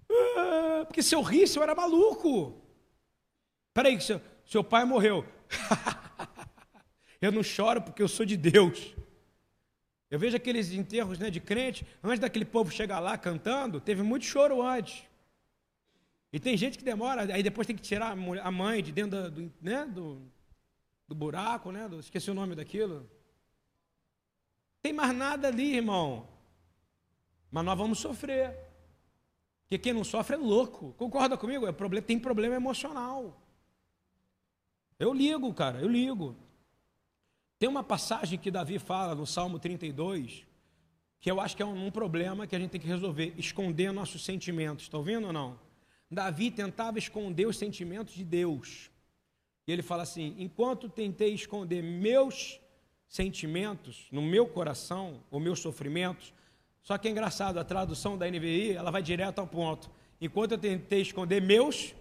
[0.10, 2.62] Ah, porque se eu risse, eu era maluco.
[3.74, 5.26] Peraí, seu, seu pai morreu.
[7.22, 8.96] eu não choro porque eu sou de Deus.
[10.10, 14.26] Eu vejo aqueles enterros né, de crente, antes daquele povo chegar lá cantando, teve muito
[14.26, 15.04] choro antes.
[16.32, 19.52] E tem gente que demora, aí depois tem que tirar a mãe de dentro do,
[19.60, 20.22] né, do,
[21.08, 21.88] do buraco, né?
[21.88, 23.10] Do, esqueci o nome daquilo.
[24.82, 26.28] Tem mais nada ali, irmão.
[27.52, 28.56] Mas nós vamos sofrer.
[29.64, 30.94] Porque quem não sofre é louco.
[30.94, 31.68] Concorda comigo?
[31.68, 33.42] É problema, tem problema emocional.
[35.00, 36.36] Eu ligo, cara, eu ligo.
[37.58, 40.46] Tem uma passagem que Davi fala no Salmo 32,
[41.20, 43.92] que eu acho que é um, um problema que a gente tem que resolver: esconder
[43.92, 44.86] nossos sentimentos.
[44.86, 45.69] Está ouvindo ou não?
[46.10, 48.90] Davi tentava esconder os sentimentos de Deus.
[49.68, 52.60] E ele fala assim: enquanto tentei esconder meus
[53.08, 56.34] sentimentos no meu coração, os meus sofrimentos,
[56.82, 59.90] só que é engraçado, a tradução da NVI, ela vai direto ao ponto.
[60.20, 61.94] Enquanto eu tentei esconder meus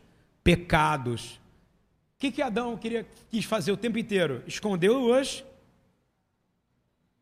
[0.42, 1.34] pecados.
[1.34, 4.42] O que, que Adão queria, quis fazer o tempo inteiro?
[4.46, 5.44] Escondeu os.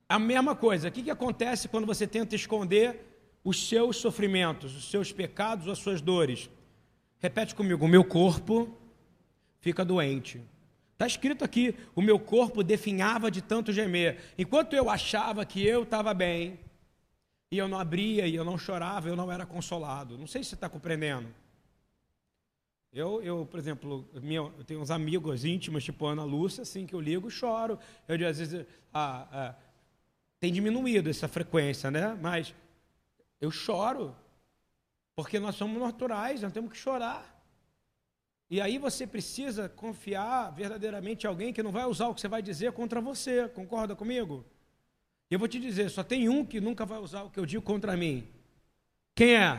[0.09, 0.89] A mesma coisa.
[0.89, 3.05] O que, que acontece quando você tenta esconder
[3.43, 6.49] os seus sofrimentos, os seus pecados, as suas dores?
[7.19, 8.77] Repete comigo: o meu corpo
[9.61, 10.41] fica doente.
[10.93, 14.19] Está escrito aqui: o meu corpo definhava de tanto gemer.
[14.39, 16.59] Enquanto eu achava que eu estava bem,
[17.51, 20.19] e eu não abria, e eu não chorava, eu não era consolado.
[20.19, 21.29] Não sei se você está compreendendo.
[22.93, 27.01] Eu, eu, por exemplo, eu tenho uns amigos íntimos, tipo Ana Lúcia, assim, que eu
[27.01, 27.79] ligo, choro.
[28.09, 29.55] Eu, às vezes, ah, ah,
[30.41, 32.19] tem diminuído essa frequência, né?
[32.21, 32.55] Mas
[33.39, 34.17] eu choro.
[35.17, 37.35] Porque nós somos naturais, nós temos que chorar.
[38.51, 42.29] E aí você precisa confiar verdadeiramente em alguém que não vai usar o que você
[42.29, 43.49] vai dizer contra você.
[43.49, 44.45] Concorda comigo?
[45.31, 47.63] Eu vou te dizer, só tem um que nunca vai usar o que eu digo
[47.65, 48.29] contra mim.
[49.15, 49.59] Quem é?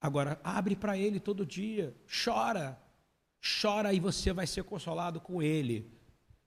[0.00, 1.94] Agora, abre para ele todo dia,
[2.24, 2.80] chora.
[3.60, 5.92] Chora e você vai ser consolado com ele.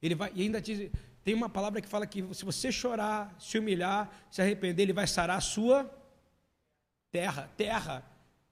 [0.02, 0.90] Ele vai, e ainda diz,
[1.24, 5.06] tem uma palavra que fala que se você chorar, se humilhar, se arrepender, ele vai
[5.06, 6.01] sarar a sua
[7.12, 8.04] Terra, terra.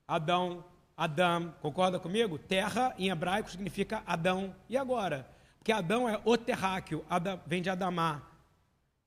[0.07, 0.65] Adão,
[0.97, 2.37] Adão, concorda comigo?
[2.37, 4.53] Terra em hebraico significa Adão.
[4.67, 5.27] E agora?
[5.57, 7.05] Porque Adão é o terráqueo,
[7.45, 8.21] vem de Adamá.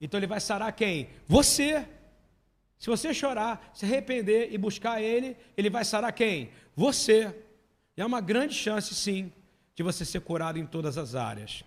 [0.00, 1.08] Então ele vai sarar quem?
[1.26, 1.86] Você.
[2.78, 6.50] Se você chorar, se arrepender e buscar ele, ele vai sarar quem?
[6.74, 7.34] Você.
[7.96, 9.30] E há uma grande chance, sim,
[9.74, 11.62] de você ser curado em todas as áreas.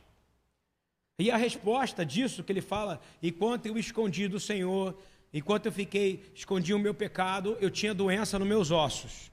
[1.18, 4.98] E a resposta disso que ele fala, enquanto eu escondi do Senhor,
[5.38, 9.30] Enquanto eu fiquei, escondi o meu pecado, eu tinha doença nos meus ossos.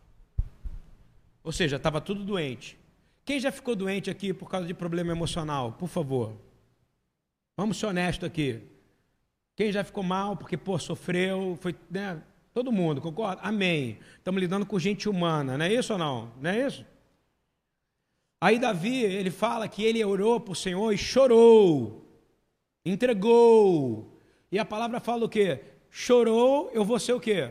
[1.45, 2.77] Ou seja, estava tudo doente.
[3.25, 5.77] Quem já ficou doente aqui por causa de problema emocional?
[5.79, 6.33] Por favor.
[7.57, 8.61] Vamos ser honestos aqui.
[9.55, 12.21] Quem já ficou mal porque, pô, sofreu, foi, né?
[12.53, 13.41] Todo mundo, concorda?
[13.41, 13.97] Amém.
[14.19, 16.33] Estamos lidando com gente humana, não é isso ou não?
[16.41, 16.85] Não é isso?
[18.41, 22.05] Aí Davi, ele fala que ele orou para o Senhor e chorou,
[22.85, 24.19] entregou.
[24.51, 25.72] E a palavra fala o quê?
[25.93, 27.51] Chorou, eu vou ser o quê?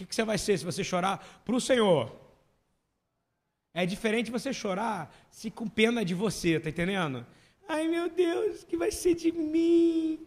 [0.00, 2.14] O que você vai ser se você chorar para o Senhor?
[3.72, 7.26] É diferente você chorar se com pena de você, tá entendendo?
[7.66, 10.26] Ai meu Deus, o que vai ser de mim?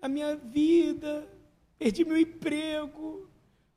[0.00, 1.28] A minha vida,
[1.78, 3.28] perdi meu emprego.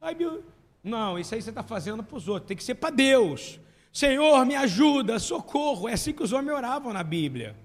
[0.02, 0.44] Ai meu.
[0.84, 3.60] Não, isso aí você está fazendo para os outros, tem que ser para Deus.
[3.94, 5.88] Senhor, me ajuda, socorro.
[5.88, 7.56] É assim que os homens oravam na Bíblia.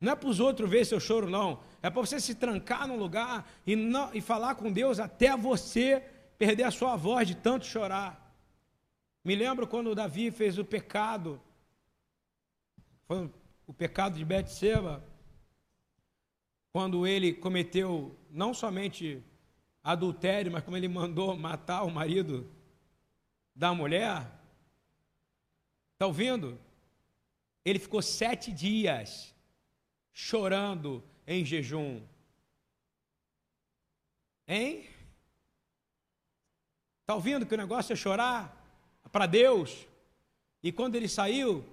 [0.00, 1.60] Não é para os outros ver seu choro, não.
[1.82, 6.00] É para você se trancar num lugar e, não, e falar com Deus até você
[6.38, 8.24] perder a sua voz de tanto chorar.
[9.24, 11.40] Me lembro quando Davi fez o pecado.
[13.06, 13.30] Foi
[13.66, 15.04] o pecado de Betseba,
[16.72, 19.22] quando ele cometeu não somente
[19.82, 22.50] adultério, mas como ele mandou matar o marido
[23.54, 24.26] da mulher.
[25.94, 26.58] Está ouvindo?
[27.64, 29.34] Ele ficou sete dias
[30.18, 32.02] chorando em jejum.
[34.48, 34.84] Hein?
[37.02, 38.52] Está ouvindo que o negócio é chorar
[39.12, 39.86] para Deus?
[40.60, 41.64] E quando ele saiu,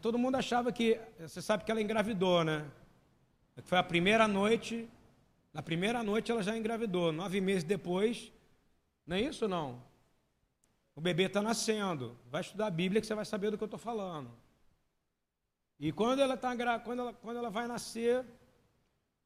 [0.00, 0.98] todo mundo achava que.
[1.20, 2.66] Você sabe que ela engravidou, né?
[3.64, 4.88] Foi a primeira noite.
[5.52, 7.12] Na primeira noite ela já engravidou.
[7.12, 8.32] Nove meses depois.
[9.06, 9.82] Não é isso não?
[10.96, 12.16] O bebê está nascendo.
[12.30, 14.30] Vai estudar a Bíblia que você vai saber do que eu estou falando.
[15.82, 18.24] E quando ela, tá, quando, ela, quando ela vai nascer,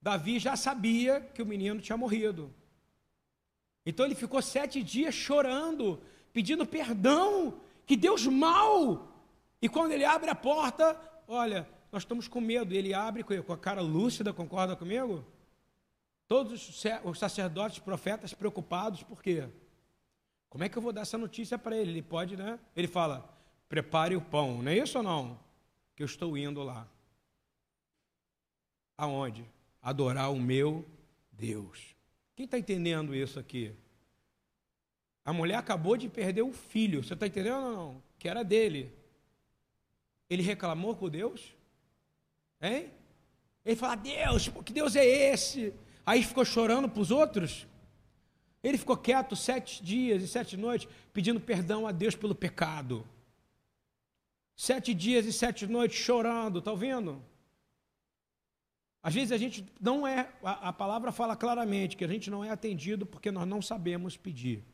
[0.00, 2.50] Davi já sabia que o menino tinha morrido.
[3.84, 6.00] Então ele ficou sete dias chorando,
[6.32, 9.06] pedindo perdão, que Deus mal.
[9.60, 10.98] E quando ele abre a porta,
[11.28, 12.72] olha, nós estamos com medo.
[12.72, 15.26] Ele abre com a cara lúcida, concorda comigo?
[16.26, 16.70] Todos
[17.04, 19.46] os sacerdotes, profetas preocupados, por quê?
[20.48, 21.90] Como é que eu vou dar essa notícia para ele?
[21.90, 22.58] Ele pode, né?
[22.74, 23.28] Ele fala:
[23.68, 25.45] prepare o pão, não é isso ou não?
[25.96, 26.86] Que eu estou indo lá.
[28.98, 29.44] Aonde?
[29.82, 30.84] Adorar o meu
[31.32, 31.96] Deus.
[32.36, 33.74] Quem está entendendo isso aqui?
[35.24, 38.02] A mulher acabou de perder o filho, você está entendendo ou não?
[38.18, 38.92] Que era dele.
[40.28, 41.54] Ele reclamou com Deus?
[42.60, 42.90] Hein?
[43.64, 45.74] Ele fala, Deus, que Deus é esse?
[46.04, 47.66] Aí ficou chorando para os outros?
[48.62, 53.06] Ele ficou quieto sete dias e sete noites, pedindo perdão a Deus pelo pecado.
[54.56, 57.22] Sete dias e sete noites chorando, está ouvindo?
[59.02, 62.42] Às vezes a gente não é, a, a palavra fala claramente que a gente não
[62.42, 64.64] é atendido porque nós não sabemos pedir.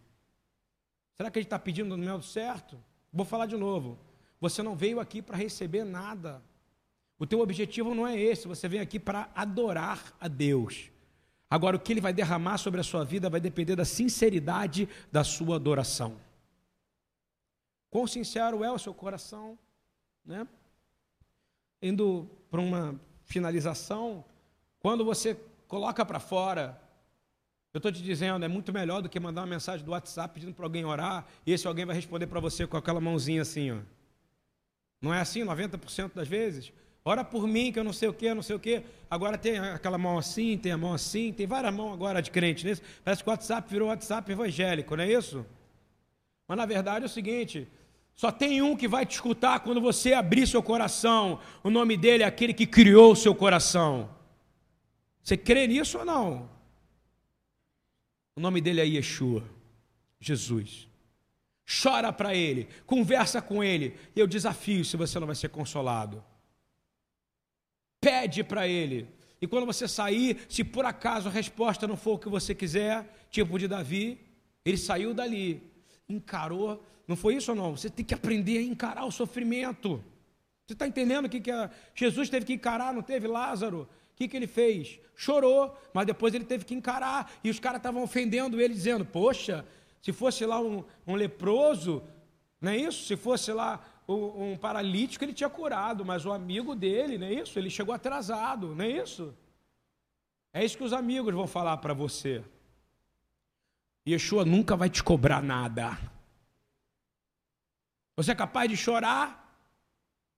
[1.17, 2.83] Será que a gente está pedindo no meio certo?
[3.13, 3.99] Vou falar de novo.
[4.41, 6.43] Você não veio aqui para receber nada.
[7.19, 10.91] O teu objetivo não é esse, você vem aqui para adorar a Deus.
[11.51, 15.23] Agora, o que ele vai derramar sobre a sua vida vai depender da sinceridade da
[15.23, 16.19] sua adoração.
[17.91, 19.59] Quão sincero é o seu coração?
[20.25, 20.47] Né?
[21.81, 24.25] Indo para uma finalização,
[24.79, 26.81] quando você coloca para fora,
[27.73, 30.55] eu estou te dizendo, é muito melhor do que mandar uma mensagem do WhatsApp pedindo
[30.55, 33.79] para alguém orar, e esse alguém vai responder para você com aquela mãozinha assim, ó.
[35.01, 36.73] Não é assim 90% das vezes?
[37.05, 38.85] Ora por mim, que eu não sei o que, não sei o que.
[39.11, 42.65] Agora tem aquela mão assim, tem a mão assim, tem várias mãos agora de crente
[42.65, 42.81] nisso.
[43.03, 45.45] Parece que o WhatsApp virou WhatsApp evangélico, não é isso?
[46.47, 47.67] Mas na verdade é o seguinte:
[48.23, 51.41] só tem um que vai te escutar quando você abrir seu coração.
[51.61, 54.09] O nome dele é aquele que criou seu coração.
[55.21, 56.49] Você crê nisso ou não?
[58.37, 59.43] O nome dele é Yeshua,
[60.21, 60.87] Jesus.
[61.67, 63.99] Chora para ele, conversa com ele.
[64.15, 66.23] Eu desafio se você não vai ser consolado.
[68.01, 69.09] Pede para ele.
[69.41, 73.27] E quando você sair, se por acaso a resposta não for o que você quiser,
[73.33, 74.21] tipo de Davi,
[74.65, 75.61] ele saiu dali,
[76.09, 77.77] encarou não foi isso ou não?
[77.77, 80.03] Você tem que aprender a encarar o sofrimento.
[80.67, 81.71] Você está entendendo o que, que a...
[81.95, 83.89] Jesus teve que encarar, não teve Lázaro?
[84.13, 85.01] O que, que ele fez?
[85.17, 87.31] Chorou, mas depois ele teve que encarar.
[87.43, 89.65] E os caras estavam ofendendo ele, dizendo: Poxa,
[90.01, 92.03] se fosse lá um, um leproso,
[92.61, 93.07] não é isso?
[93.07, 97.35] Se fosse lá um, um, paralítico, ele tinha curado, mas o amigo dele, não é
[97.35, 97.59] isso?
[97.59, 99.35] Ele chegou atrasado, não é isso?
[100.53, 102.45] É isso que os amigos vão falar para você.
[104.07, 105.99] Yeshua nunca vai te cobrar nada.
[108.23, 109.41] Você é capaz de chorar?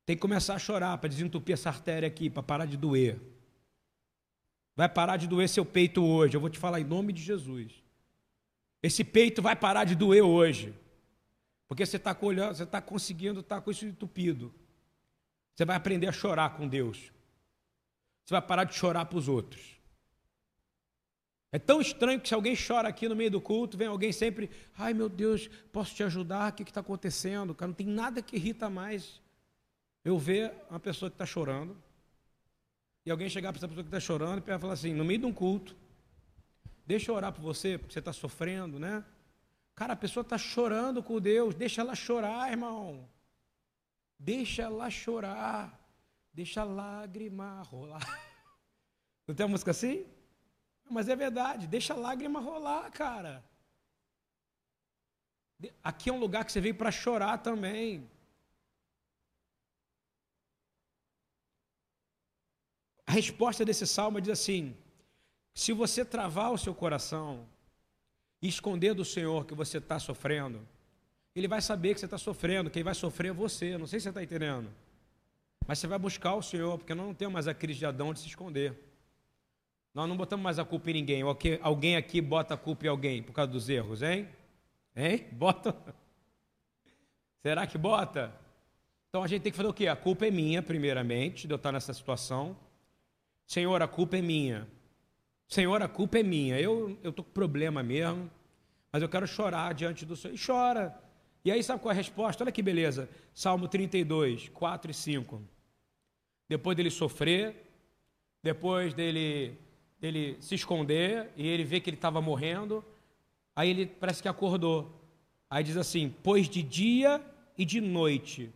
[0.07, 3.21] Tem que começar a chorar para desentupir essa artéria aqui, para parar de doer.
[4.77, 6.37] Vai parar de doer seu peito hoje.
[6.37, 7.73] Eu vou te falar em nome de Jesus.
[8.83, 10.75] Esse peito vai parar de doer hoje.
[11.69, 14.53] Porque você está você está conseguindo estar tá com isso entupido.
[15.55, 17.13] Você vai aprender a chorar com Deus.
[18.25, 19.74] Você vai parar de chorar para os outros.
[21.55, 24.51] É tão estranho que se alguém chora aqui no meio do culto, vem alguém sempre,
[24.77, 26.51] ai meu Deus, posso te ajudar?
[26.51, 27.55] O que está acontecendo?
[27.55, 29.23] Cara, não tem nada que irrita mais
[30.05, 31.81] eu ver uma pessoa que está chorando
[33.07, 35.27] e alguém chegar para essa pessoa que está chorando e falar assim, no meio de
[35.27, 35.77] um culto,
[36.85, 39.05] deixa eu orar por você, porque você está sofrendo, né?
[39.77, 43.09] Cara, a pessoa está chorando com Deus, deixa ela chorar, irmão.
[44.19, 45.81] Deixa ela chorar,
[46.33, 48.03] deixa a lágrima rolar.
[49.25, 50.05] Não tem uma música assim?
[50.89, 53.45] Mas é verdade, deixa a lágrima rolar, cara.
[55.83, 58.09] Aqui é um lugar que você veio para chorar também.
[63.07, 64.77] A resposta desse salmo diz assim:
[65.55, 67.47] se você travar o seu coração
[68.43, 70.67] e esconder do Senhor que você está sofrendo,
[71.35, 73.79] Ele vai saber que você está sofrendo, quem vai sofrer é você.
[73.79, 74.71] Não sei se você está entendendo.
[75.67, 78.13] Mas você vai buscar o Senhor, porque nós não temos mais a crise de Adão
[78.13, 78.79] de se esconder.
[79.95, 81.23] Nós não botamos mais a culpa em ninguém.
[81.63, 84.29] Alguém aqui bota a culpa em alguém por causa dos erros, hein?
[84.97, 85.29] Hein?
[85.33, 85.75] Bota.
[87.41, 88.35] Será que bota?
[89.09, 89.87] Então a gente tem que fazer o quê?
[89.87, 92.57] A culpa é minha, primeiramente, de eu estar nessa situação.
[93.47, 94.67] Senhor, a culpa é minha.
[95.47, 96.59] Senhor, a culpa é minha.
[96.59, 98.31] Eu estou com problema mesmo,
[98.91, 100.35] mas eu quero chorar diante do Senhor.
[100.35, 100.99] E chora.
[101.45, 102.43] E aí, sabe qual é a resposta?
[102.43, 103.09] Olha que beleza.
[103.35, 105.43] Salmo 32, 4 e 5.
[106.49, 107.55] Depois dele sofrer,
[108.43, 109.57] depois dele,
[110.05, 112.85] dele se esconder e ele vê que ele estava morrendo,
[113.57, 114.93] aí ele parece que acordou.
[115.49, 117.25] Aí diz assim: Pois de dia
[117.57, 118.53] e de noite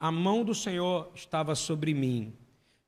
[0.00, 2.34] a mão do Senhor estava sobre mim.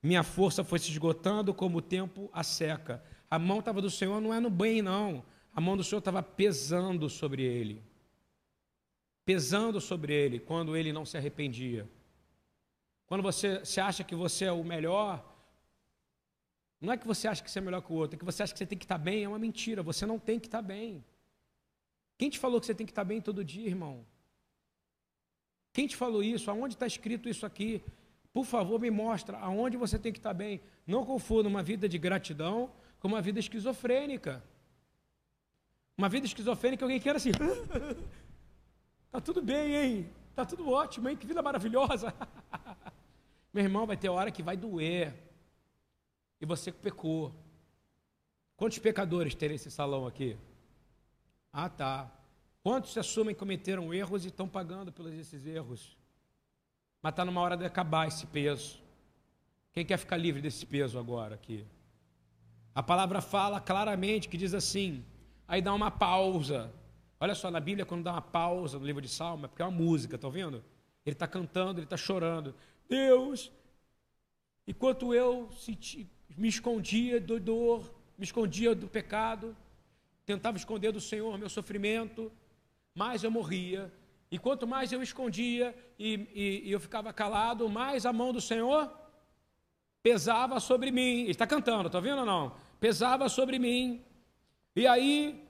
[0.03, 3.01] Minha força foi se esgotando como o tempo a seca.
[3.31, 5.23] A mão estava do Senhor não é no bem, não.
[5.55, 7.81] A mão do Senhor estava pesando sobre ele.
[9.23, 11.87] Pesando sobre ele quando ele não se arrependia.
[13.07, 15.23] Quando você, você acha que você é o melhor,
[16.81, 18.43] não é que você acha que você é melhor que o outro, é que você
[18.43, 19.81] acha que você tem que estar bem, é uma mentira.
[19.81, 21.03] Você não tem que estar bem.
[22.17, 24.05] Quem te falou que você tem que estar bem todo dia, irmão?
[25.73, 26.49] Quem te falou isso?
[26.49, 27.83] Aonde está escrito isso aqui?
[28.31, 30.61] Por favor, me mostra aonde você tem que estar bem.
[30.85, 34.43] Não confunda uma vida de gratidão com uma vida esquizofrênica.
[35.97, 37.31] Uma vida esquizofrênica, alguém quer assim.
[39.11, 40.09] tá tudo bem, hein?
[40.35, 41.15] Tá tudo ótimo, hein?
[41.15, 42.13] Que vida maravilhosa.
[43.53, 45.13] Meu irmão, vai ter hora que vai doer.
[46.39, 47.33] E você pecou.
[48.57, 50.37] Quantos pecadores tem nesse salão aqui?
[51.51, 52.11] Ah, tá.
[52.63, 55.97] Quantos se assumem que cometeram erros e estão pagando pelos esses erros?
[57.01, 58.79] Mas está numa hora de acabar esse peso.
[59.71, 61.65] Quem quer ficar livre desse peso agora aqui?
[62.73, 65.05] A palavra fala claramente que diz assim,
[65.47, 66.73] aí dá uma pausa.
[67.19, 69.65] Olha só, na Bíblia, quando dá uma pausa no livro de Salmo, é porque é
[69.65, 70.63] uma música, está ouvindo?
[71.05, 72.55] Ele está cantando, ele está chorando.
[72.89, 73.51] Deus,
[74.67, 79.55] enquanto eu senti, me escondia do dor, me escondia do pecado,
[80.25, 82.31] tentava esconder do Senhor meu sofrimento,
[82.93, 83.91] mais eu morria.
[84.31, 88.41] E quanto mais eu escondia e, e, e eu ficava calado, mais a mão do
[88.41, 88.91] Senhor
[90.01, 91.21] pesava sobre mim.
[91.21, 92.55] Ele está cantando, está vendo ou não?
[92.79, 94.03] Pesava sobre mim.
[94.75, 95.43] E aí,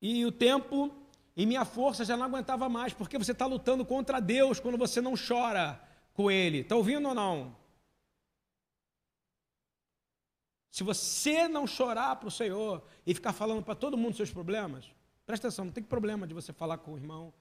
[0.00, 0.90] e o tempo
[1.36, 5.00] e minha força já não aguentava mais, porque você está lutando contra Deus quando você
[5.00, 5.80] não chora
[6.12, 6.58] com Ele.
[6.58, 7.56] Está ouvindo ou não?
[10.72, 14.90] Se você não chorar para o Senhor e ficar falando para todo mundo seus problemas,
[15.24, 17.32] Presta atenção, não tem problema de você falar com o irmão.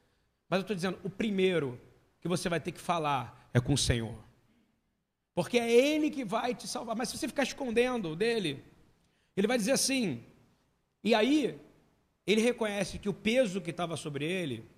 [0.47, 1.79] Mas eu estou dizendo, o primeiro
[2.19, 4.17] que você vai ter que falar é com o Senhor.
[5.33, 6.95] Porque é Ele que vai te salvar.
[6.95, 8.63] Mas se você ficar escondendo dele,
[9.35, 10.23] ele vai dizer assim.
[11.03, 11.59] E aí,
[12.27, 14.69] ele reconhece que o peso que estava sobre ele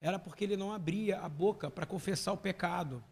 [0.00, 3.02] era porque ele não abria a boca para confessar o pecado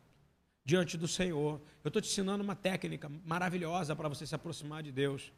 [0.65, 1.61] diante do Senhor.
[1.83, 5.33] Eu estou te ensinando uma técnica maravilhosa para você se aproximar de Deus.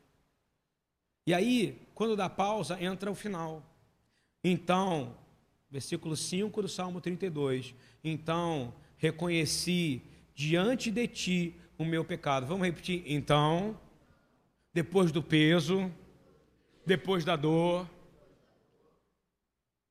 [1.26, 3.62] E aí, quando dá pausa, entra o final.
[4.44, 5.16] Então,
[5.68, 7.74] versículo 5 do Salmo 32.
[8.04, 10.02] Então, reconheci
[10.34, 12.46] diante de ti o meu pecado.
[12.46, 13.02] Vamos repetir?
[13.06, 13.78] Então,
[14.72, 15.90] depois do peso,
[16.84, 17.90] depois da dor,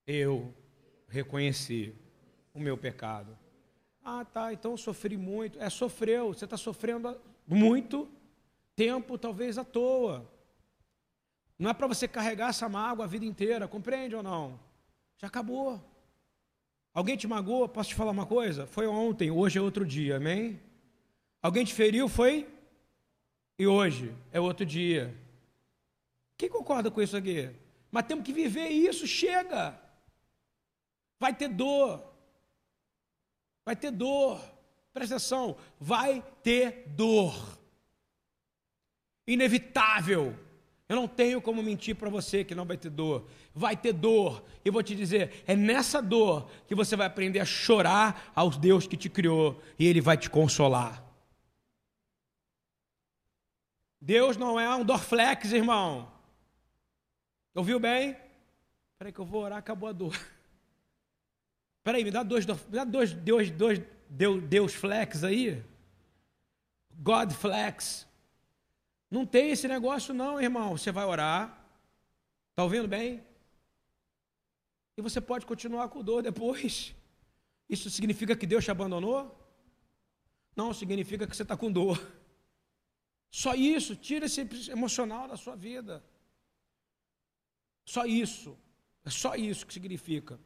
[0.07, 0.53] eu
[1.09, 1.93] reconheci
[2.53, 3.37] o meu pecado.
[4.07, 5.59] Ah, tá, então eu sofri muito.
[5.59, 8.07] É, sofreu, você está sofrendo muito
[8.75, 10.29] tempo, talvez à toa.
[11.57, 14.59] Não é para você carregar essa mágoa a vida inteira, compreende ou não?
[15.17, 15.83] Já acabou.
[16.93, 17.67] Alguém te magoou?
[17.67, 18.67] Posso te falar uma coisa?
[18.67, 20.61] Foi ontem, hoje é outro dia, amém?
[21.41, 22.07] Alguém te feriu?
[22.07, 22.47] Foi?
[23.57, 25.17] E hoje é outro dia.
[26.37, 27.49] Quem concorda com isso aqui?
[27.89, 29.81] Mas temos que viver isso, chega.
[31.19, 32.14] Vai ter dor.
[33.65, 34.39] Vai ter dor.
[34.93, 37.59] Presta atenção, vai ter dor.
[39.27, 40.37] Inevitável.
[40.87, 43.27] Eu não tenho como mentir para você que não vai ter dor.
[43.53, 44.45] Vai ter dor.
[44.63, 48.85] E vou te dizer, é nessa dor que você vai aprender a chorar ao Deus
[48.85, 51.03] que te criou e ele vai te consolar.
[53.99, 56.11] Deus não é um Dorflex, irmão.
[57.55, 58.09] Ouviu bem?
[58.09, 60.15] Espera aí que eu vou orar, acabou a dor.
[61.85, 63.79] Espera aí, me dá dois, me dá dois, dois, dois
[64.09, 65.63] Deus, Deus flex aí.
[66.97, 68.07] God flex.
[69.11, 70.75] Não tem esse negócio, não, irmão.
[70.75, 71.63] Você vai orar.
[72.49, 73.23] Está ouvindo bem?
[74.97, 76.95] E você pode continuar com dor depois.
[77.69, 79.39] Isso significa que Deus te abandonou?
[80.55, 82.03] Não, significa que você está com dor.
[83.29, 86.03] Só isso, tira esse emocional da sua vida.
[87.85, 88.57] Só isso.
[89.03, 90.39] É só isso que significa.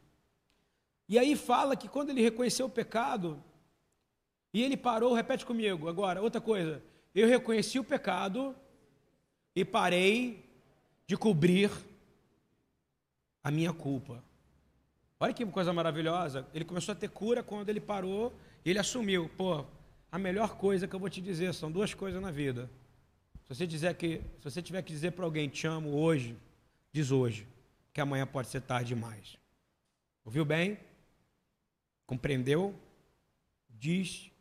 [1.10, 3.42] E aí fala que quando ele reconheceu o pecado,
[4.52, 6.82] E ele parou, repete comigo agora, outra coisa.
[7.14, 8.54] Eu reconheci o pecado
[9.54, 10.44] e parei
[11.06, 11.70] de cobrir
[13.44, 14.22] a minha culpa.
[15.18, 16.46] Olha que coisa maravilhosa.
[16.52, 18.32] Ele começou a ter cura quando ele parou
[18.64, 19.28] e ele assumiu.
[19.36, 19.64] Pô,
[20.10, 22.68] a melhor coisa que eu vou te dizer são duas coisas na vida.
[23.44, 26.36] Se você, dizer que, se você tiver que dizer para alguém te amo hoje,
[26.92, 27.46] diz hoje,
[27.92, 29.36] que amanhã pode ser tarde demais.
[30.24, 30.78] Ouviu bem?
[32.10, 32.74] Compreendeu?
[33.68, 34.32] Diz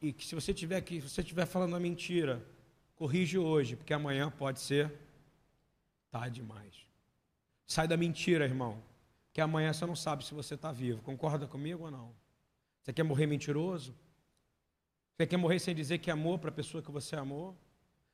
[0.00, 2.46] e que se você tiver que, se você estiver falando a mentira,
[2.94, 4.92] corrige hoje, porque amanhã pode ser
[6.12, 6.86] tarde demais.
[7.66, 8.80] Sai da mentira, irmão,
[9.32, 11.02] que amanhã você não sabe se você está vivo.
[11.02, 12.14] Concorda comigo ou não?
[12.80, 13.92] Você quer morrer mentiroso?
[15.16, 17.56] Você quer morrer sem dizer que amou para a pessoa que você amou?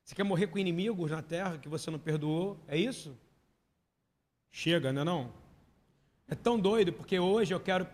[0.03, 2.59] Você quer morrer com inimigos na terra que você não perdoou?
[2.67, 3.15] É isso?
[4.51, 5.35] Chega, não é não?
[6.27, 7.87] É tão doido porque hoje eu quero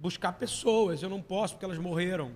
[0.00, 2.34] buscar pessoas, eu não posso porque elas morreram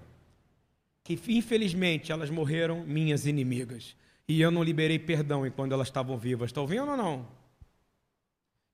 [1.03, 3.97] que infelizmente elas morreram minhas inimigas.
[4.29, 6.49] E eu não liberei perdão enquanto elas estavam vivas.
[6.49, 7.29] Estão vendo ou não?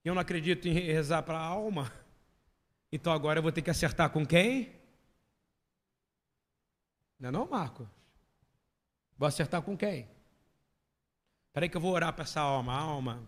[0.05, 1.93] Eu não acredito em rezar para a alma.
[2.93, 4.73] Então agora eu vou ter que acertar com quem?
[7.19, 7.89] Não é não, Marco?
[9.19, 10.09] Vou acertar com quem?
[11.49, 12.73] Espera aí que eu vou orar para essa alma.
[12.73, 13.23] Alma,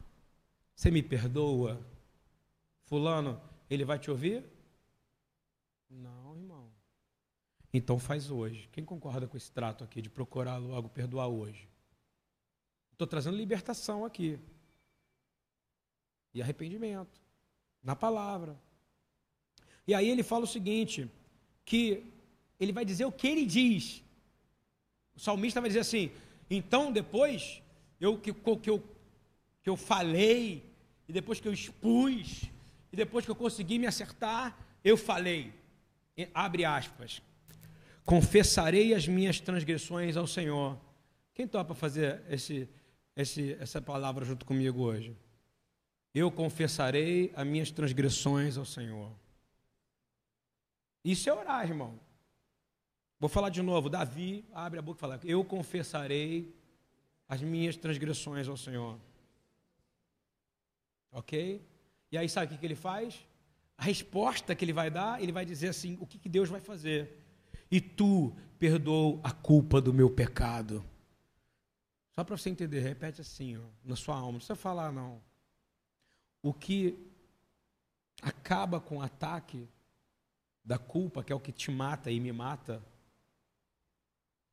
[0.75, 1.81] você me perdoa?
[2.85, 4.45] Fulano, ele vai te ouvir?
[5.93, 6.71] Não, irmão.
[7.73, 8.69] Então faz hoje.
[8.73, 11.69] Quem concorda com esse trato aqui de procurar logo perdoar hoje?
[12.93, 14.39] Estou trazendo libertação aqui.
[16.35, 17.21] E arrependimento.
[17.83, 18.59] Na palavra.
[19.87, 21.11] E aí ele fala o seguinte:
[21.65, 22.05] que
[22.59, 24.03] ele vai dizer o que ele diz.
[25.15, 26.11] O salmista vai dizer assim:
[26.49, 27.63] então depois
[28.01, 28.83] eu que, que, eu,
[29.63, 30.65] que eu falei,
[31.09, 32.45] e depois que eu expus,
[32.93, 35.62] e depois que eu consegui me acertar, eu falei.
[36.35, 37.23] Abre aspas
[38.05, 40.79] confessarei as minhas transgressões ao Senhor.
[41.35, 42.69] Quem topa fazer esse,
[43.17, 45.17] esse, essa palavra junto comigo hoje?
[46.15, 49.11] Eu confessarei as minhas transgressões ao Senhor.
[51.05, 51.99] Isso é orar, irmão.
[53.19, 53.89] Vou falar de novo.
[53.89, 56.55] Davi abre a boca e fala: Eu confessarei
[57.29, 58.99] as minhas transgressões ao Senhor.
[61.11, 61.65] Ok?
[62.11, 63.25] E aí, sabe o que ele faz?
[63.77, 67.23] A resposta que ele vai dar, ele vai dizer assim: o que Deus vai fazer?
[67.73, 70.85] e tu perdoou a culpa do meu pecado.
[72.15, 75.23] Só para você entender, repete assim, ó, na sua alma, não precisa falar não.
[76.43, 77.11] O que
[78.21, 79.67] acaba com o ataque
[80.63, 82.83] da culpa, que é o que te mata e me mata,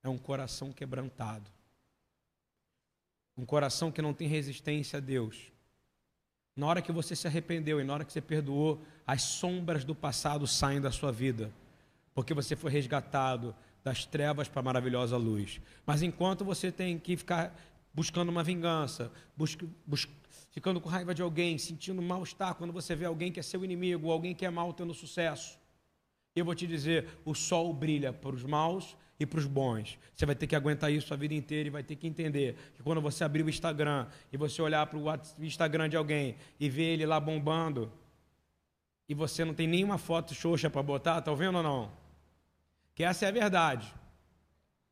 [0.01, 1.51] é um coração quebrantado.
[3.35, 5.51] Um coração que não tem resistência a Deus.
[6.59, 9.95] Na hora que você se arrependeu e na hora que você perdoou, as sombras do
[9.95, 11.49] passado saem da sua vida
[12.13, 15.61] porque você foi resgatado das trevas para a maravilhosa luz.
[15.85, 17.57] Mas enquanto você tem que ficar
[17.93, 19.09] buscando uma vingança,
[20.51, 24.11] ficando com raiva de alguém, sentindo mal-estar quando você vê alguém que é seu inimigo,
[24.11, 25.57] alguém que é mal tendo sucesso,
[26.35, 29.97] eu vou te dizer: o sol brilha para os maus e para os bons.
[30.15, 32.81] Você vai ter que aguentar isso a vida inteira e vai ter que entender que
[32.81, 36.93] quando você abrir o Instagram e você olhar para o Instagram de alguém e ver
[36.93, 37.91] ele lá bombando,
[39.07, 41.91] e você não tem nenhuma foto xoxa para botar, tá vendo ou não?
[42.93, 43.91] Que essa é a verdade.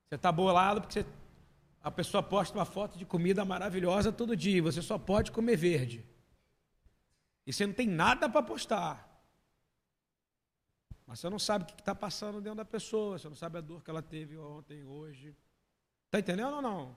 [0.10, 1.06] Você está bolado porque você,
[1.84, 6.04] a pessoa posta uma foto de comida maravilhosa todo dia, você só pode comer verde.
[7.46, 9.07] E você não tem nada para postar.
[11.08, 13.62] Mas você não sabe o que está passando dentro da pessoa, você não sabe a
[13.62, 15.34] dor que ela teve ontem, hoje.
[16.06, 16.96] Está entendendo ou não?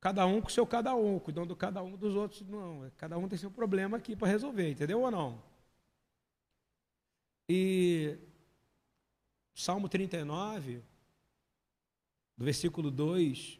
[0.00, 2.90] Cada um com seu cada um, cuidando do cada um dos outros, não.
[2.98, 5.42] Cada um tem seu problema aqui para resolver, entendeu ou não?
[7.48, 8.18] E
[9.54, 10.82] Salmo 39,
[12.36, 13.58] do versículo 2,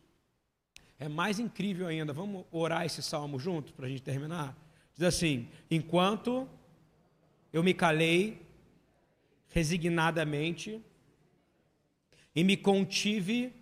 [0.98, 2.12] é mais incrível ainda.
[2.12, 4.54] Vamos orar esse salmo junto para a gente terminar?
[4.94, 6.46] Diz assim: Enquanto
[7.54, 8.43] eu me calei
[9.54, 10.82] resignadamente
[12.34, 13.54] e me contive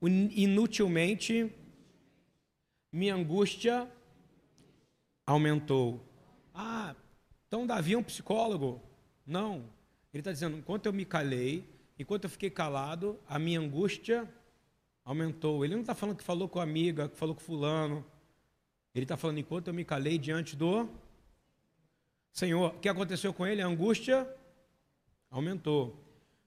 [0.00, 1.52] inutilmente,
[2.92, 3.90] minha angústia
[5.26, 6.00] aumentou.
[6.54, 6.94] Ah,
[7.48, 8.80] então Davi é um psicólogo?
[9.26, 9.64] Não.
[10.14, 14.32] Ele está dizendo: enquanto eu me calei, enquanto eu fiquei calado, a minha angústia
[15.04, 15.64] aumentou.
[15.64, 18.06] Ele não está falando que falou com a amiga, que falou com fulano.
[18.94, 20.88] Ele está falando: enquanto eu me calei diante do
[22.32, 22.72] Senhor.
[22.76, 23.60] O que aconteceu com ele?
[23.60, 24.28] A angústia
[25.32, 25.98] aumentou.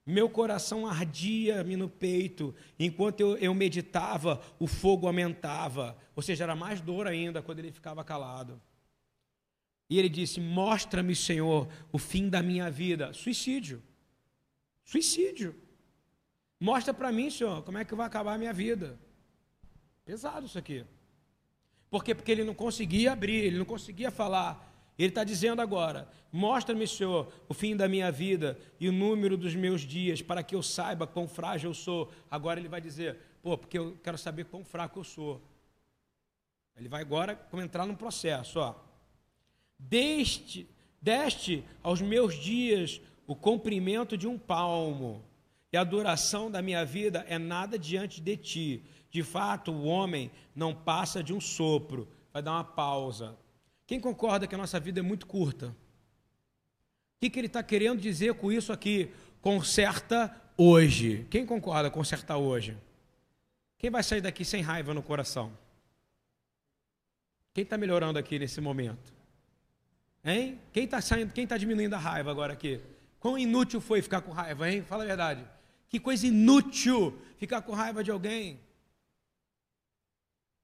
[0.06, 2.54] Meu coração ardia-me no peito.
[2.78, 5.98] Enquanto eu, eu meditava, o fogo aumentava.
[6.14, 8.62] Ou seja, era mais dor ainda quando ele ficava calado.
[9.90, 13.12] E ele disse: Mostra-me, Senhor, o fim da minha vida.
[13.12, 13.82] Suicídio.
[14.84, 15.54] Suicídio.
[16.58, 18.98] Mostra para mim, Senhor, como é que vai acabar a minha vida.
[20.04, 20.84] Pesado isso aqui.
[21.90, 22.14] Por quê?
[22.14, 24.75] Porque ele não conseguia abrir, ele não conseguia falar.
[24.98, 29.54] Ele está dizendo agora: mostra-me, Senhor, o fim da minha vida e o número dos
[29.54, 32.10] meus dias, para que eu saiba quão frágil eu sou.
[32.30, 35.42] Agora ele vai dizer: pô, porque eu quero saber quão fraco eu sou.
[36.76, 38.74] Ele vai agora entrar num processo, ó.
[39.78, 40.68] Deste,
[41.00, 45.24] deste aos meus dias o comprimento de um palmo,
[45.72, 48.82] e a duração da minha vida é nada diante de ti.
[49.10, 52.08] De fato, o homem não passa de um sopro.
[52.32, 53.36] Vai dar uma pausa.
[53.86, 55.68] Quem concorda que a nossa vida é muito curta?
[55.68, 59.10] O que, que ele está querendo dizer com isso aqui?
[59.40, 61.26] Conserta hoje.
[61.30, 62.76] Quem concorda consertar hoje?
[63.78, 65.56] Quem vai sair daqui sem raiva no coração?
[67.54, 69.14] Quem está melhorando aqui nesse momento?
[70.24, 70.58] Hein?
[70.72, 71.32] Quem está saindo?
[71.32, 72.80] Quem está diminuindo a raiva agora aqui?
[73.20, 74.82] Quão inútil foi ficar com raiva, hein?
[74.82, 75.44] Fala a verdade.
[75.88, 78.60] Que coisa inútil ficar com raiva de alguém.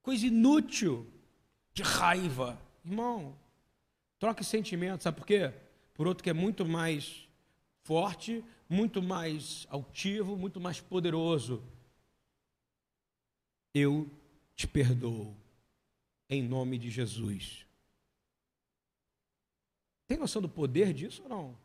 [0.01, 1.07] Coisa inútil
[1.73, 2.61] de raiva.
[2.83, 3.37] Irmão,
[4.19, 5.53] troque sentimentos, sabe por quê?
[5.93, 7.27] Por outro que é muito mais
[7.83, 11.63] forte, muito mais altivo, muito mais poderoso.
[13.73, 14.09] Eu
[14.55, 15.35] te perdoo,
[16.29, 17.65] em nome de Jesus.
[20.07, 21.57] Tem noção do poder disso ou não?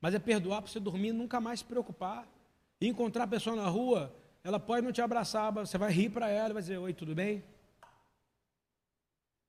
[0.00, 2.28] Mas é perdoar para você dormir e nunca mais se preocupar.
[2.80, 4.14] E encontrar a pessoa na rua,
[4.44, 7.14] ela pode não te abraçar, você vai rir para ela e vai dizer: Oi, tudo
[7.14, 7.42] bem?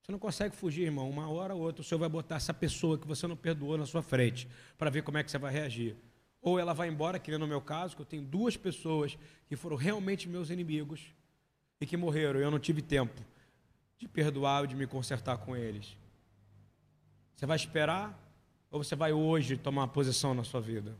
[0.08, 1.10] Você não consegue fugir, irmão.
[1.10, 3.84] Uma hora ou outra, o Senhor vai botar essa pessoa que você não perdoou na
[3.84, 4.48] sua frente
[4.78, 5.94] para ver como é que você vai reagir.
[6.40, 9.54] Ou ela vai embora, que nem no meu caso, que eu tenho duas pessoas que
[9.54, 11.14] foram realmente meus inimigos
[11.78, 12.40] e que morreram.
[12.40, 13.22] E eu não tive tempo
[13.98, 15.94] de perdoar ou de me consertar com eles.
[17.36, 18.18] Você vai esperar
[18.70, 20.96] ou você vai hoje tomar uma posição na sua vida?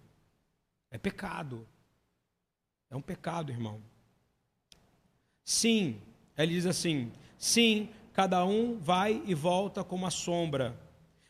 [0.91, 1.67] É pecado.
[2.91, 3.81] É um pecado, irmão.
[5.47, 5.99] Sim,
[6.37, 7.89] ele diz assim: sim,
[8.19, 10.77] cada um vai e volta como a sombra.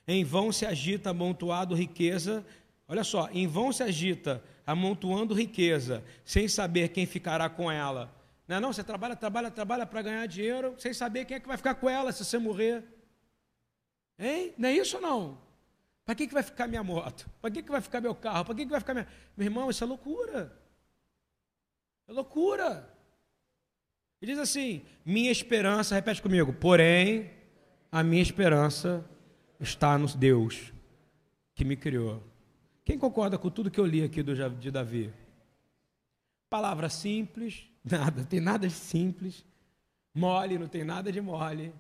[0.06, 2.42] Em vão se agita amontoado riqueza.
[2.88, 8.10] Olha só, em vão se agita amontoando riqueza, sem saber quem ficará com ela.
[8.46, 8.72] Não é não?
[8.72, 11.90] Você trabalha, trabalha, trabalha para ganhar dinheiro, sem saber quem é que vai ficar com
[11.90, 12.82] ela se você morrer.
[14.18, 14.54] Hein?
[14.56, 15.36] Não é isso não?
[16.06, 17.28] Para que, que vai ficar minha moto?
[17.38, 18.46] Para que, que vai ficar meu carro?
[18.46, 19.06] Para que, que vai ficar minha.
[19.36, 20.58] Meu irmão, isso é loucura.
[22.08, 22.97] É loucura.
[24.20, 27.30] E diz assim: minha esperança, repete comigo, porém,
[27.90, 29.04] a minha esperança
[29.60, 30.72] está no Deus
[31.54, 32.22] que me criou.
[32.84, 35.12] Quem concorda com tudo que eu li aqui do, de Davi?
[36.48, 39.44] Palavra simples, nada, tem nada de simples.
[40.14, 41.72] Mole, não tem nada de mole.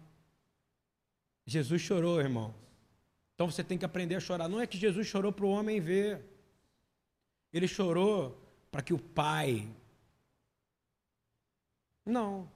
[1.46, 2.54] Jesus chorou, irmão.
[3.34, 4.48] Então você tem que aprender a chorar.
[4.48, 6.24] Não é que Jesus chorou para o homem ver.
[7.52, 8.38] Ele chorou
[8.70, 9.68] para que o Pai
[12.08, 12.50] não.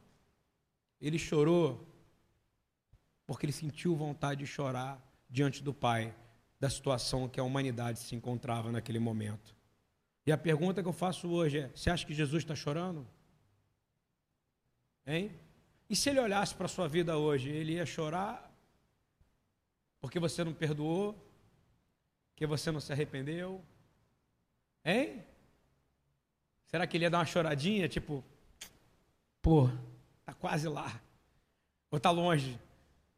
[1.00, 1.86] Ele chorou
[3.26, 6.14] porque ele sentiu vontade de chorar diante do Pai
[6.58, 9.56] da situação que a humanidade se encontrava naquele momento.
[10.24, 13.06] E a pergunta que eu faço hoje é: você acha que Jesus está chorando?
[15.06, 15.32] Hein?
[15.90, 18.52] E se ele olhasse para a sua vida hoje, ele ia chorar
[20.02, 21.16] porque você não perdoou?
[22.30, 23.64] Porque você não se arrependeu?
[24.84, 25.24] Hein?
[26.66, 28.24] Será que ele ia dar uma choradinha, tipo,
[29.42, 29.68] Pô,
[30.20, 31.02] está quase lá.
[31.90, 32.52] Ou está longe.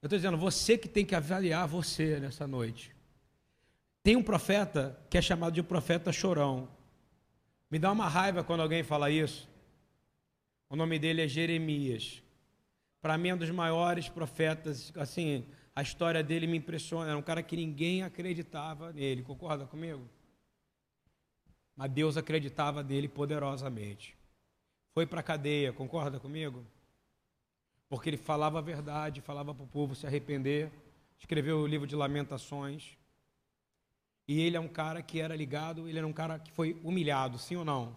[0.00, 2.96] Eu estou dizendo, você que tem que avaliar você nessa noite.
[4.02, 6.68] Tem um profeta que é chamado de profeta chorão.
[7.70, 9.48] Me dá uma raiva quando alguém fala isso.
[10.68, 12.22] O nome dele é Jeremias.
[13.00, 14.92] Para mim, é um dos maiores profetas.
[14.96, 15.46] Assim,
[15.76, 17.10] a história dele me impressiona.
[17.10, 19.22] Era um cara que ninguém acreditava nele.
[19.22, 20.08] Concorda comigo?
[21.76, 24.16] Mas Deus acreditava nele poderosamente
[24.94, 26.64] foi para a cadeia, concorda comigo?
[27.88, 30.70] Porque ele falava a verdade, falava para o povo se arrepender,
[31.18, 32.96] escreveu o livro de Lamentações.
[34.26, 37.38] E ele é um cara que era ligado, ele era um cara que foi humilhado,
[37.38, 37.94] sim ou não?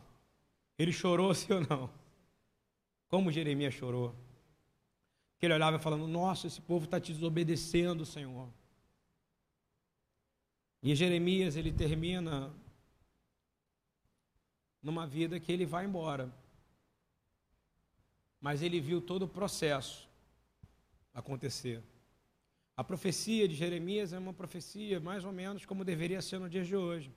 [0.77, 1.89] Ele chorou, sim ou não?
[3.07, 4.13] Como Jeremias chorou.
[5.39, 8.49] Que ele olhava falando: Nossa, esse povo está te desobedecendo, Senhor.
[10.81, 12.51] E Jeremias ele termina
[14.81, 16.33] numa vida que ele vai embora
[18.39, 20.07] mas ele viu todo o processo
[21.13, 21.83] acontecer.
[22.75, 26.63] A profecia de Jeremias é uma profecia mais ou menos como deveria ser no dia
[26.63, 27.11] de hoje.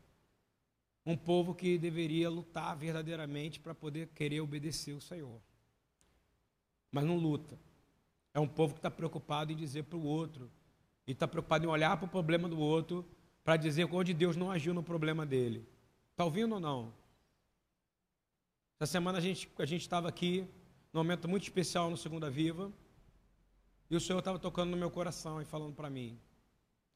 [1.04, 5.40] Um povo que deveria lutar verdadeiramente para poder querer obedecer o Senhor.
[6.90, 7.58] Mas não luta.
[8.32, 10.50] É um povo que está preocupado em dizer para o outro,
[11.06, 13.04] e está preocupado em olhar para o problema do outro,
[13.42, 15.66] para dizer onde Deus não agiu no problema dele.
[16.12, 16.92] Está ouvindo ou não?
[18.78, 20.46] Essa semana a gente a gente estava aqui
[20.92, 22.72] num momento muito especial no Segunda Viva
[23.88, 26.18] e o Senhor estava tocando no meu coração e falando para mim: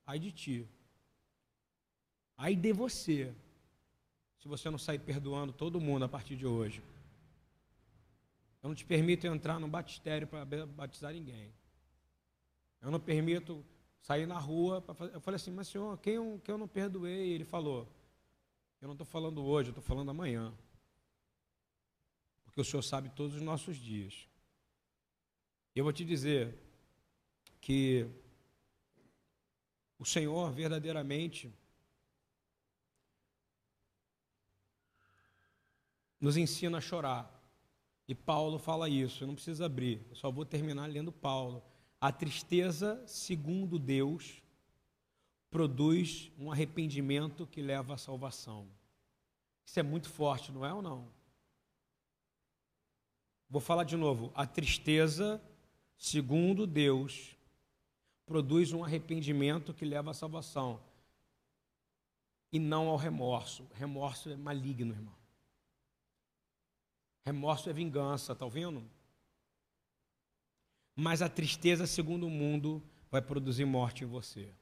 [0.06, 0.68] ai de ti,
[2.36, 3.34] ai de você,
[4.38, 6.82] se você não sair perdoando todo mundo a partir de hoje.
[8.62, 11.52] Eu não te permito entrar no batistério para batizar ninguém.
[12.80, 13.62] Eu não permito
[14.00, 14.80] sair na rua.
[14.80, 15.14] Fazer...
[15.14, 17.32] Eu falei assim, mas senhor, quem eu, quem eu não perdoei?
[17.32, 17.86] Ele falou,
[18.80, 20.50] eu não estou falando hoje, eu estou falando amanhã.
[22.54, 24.28] Porque o senhor sabe todos os nossos dias.
[25.74, 26.56] Eu vou te dizer
[27.60, 28.08] que
[29.98, 31.52] o Senhor verdadeiramente
[36.20, 37.28] nos ensina a chorar.
[38.06, 41.60] E Paulo fala isso, eu não preciso abrir, eu só vou terminar lendo Paulo.
[42.00, 44.40] A tristeza, segundo Deus,
[45.50, 48.68] produz um arrependimento que leva à salvação.
[49.66, 51.10] Isso é muito forte, não é ou não?
[53.48, 54.32] Vou falar de novo.
[54.34, 55.40] A tristeza,
[55.96, 57.36] segundo Deus,
[58.26, 60.80] produz um arrependimento que leva à salvação.
[62.52, 63.66] E não ao remorso.
[63.74, 65.14] Remorso é maligno, irmão.
[67.24, 68.84] Remorso é vingança, está ouvindo?
[70.94, 74.52] Mas a tristeza, segundo o mundo, vai produzir morte em você.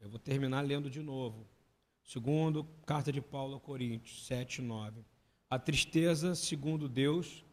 [0.00, 1.46] Eu vou terminar lendo de novo.
[2.02, 5.04] Segundo, carta de Paulo a Coríntios 7, 9.
[5.54, 7.44] A tristeza, segundo Deus,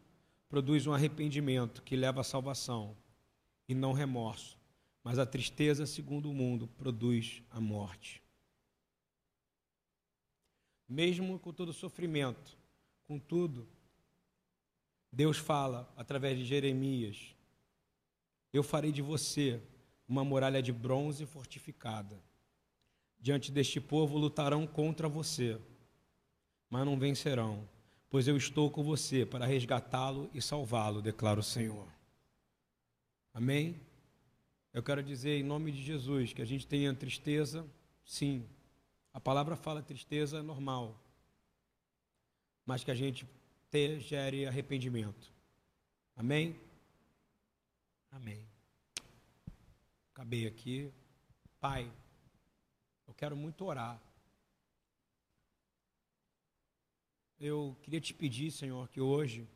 [0.48, 2.96] produz um arrependimento que leva à salvação
[3.68, 4.58] e não remorso.
[5.04, 8.20] Mas a tristeza, segundo o mundo, produz a morte.
[10.88, 12.58] Mesmo com todo sofrimento,
[13.06, 13.68] Contudo,
[15.12, 17.36] Deus fala através de Jeremias:
[18.52, 19.62] Eu farei de você
[20.08, 22.20] uma muralha de bronze fortificada.
[23.20, 25.60] Diante deste povo lutarão contra você,
[26.68, 27.68] mas não vencerão,
[28.12, 31.88] pois eu estou com você para resgatá-lo e salvá-lo, declara o Senhor.
[33.34, 33.74] Amém?
[34.72, 37.66] Eu quero dizer em nome de Jesus que a gente tenha tristeza,
[38.04, 38.46] sim.
[39.12, 41.02] A palavra fala tristeza é normal
[42.64, 43.26] mas que a gente
[43.70, 45.32] te, gere arrependimento.
[46.16, 46.58] Amém?
[48.10, 48.46] Amém.
[50.12, 50.92] Acabei aqui.
[51.60, 51.90] Pai,
[53.06, 54.00] eu quero muito orar.
[57.44, 59.48] Eu queria te pedir, Senhor, que hoje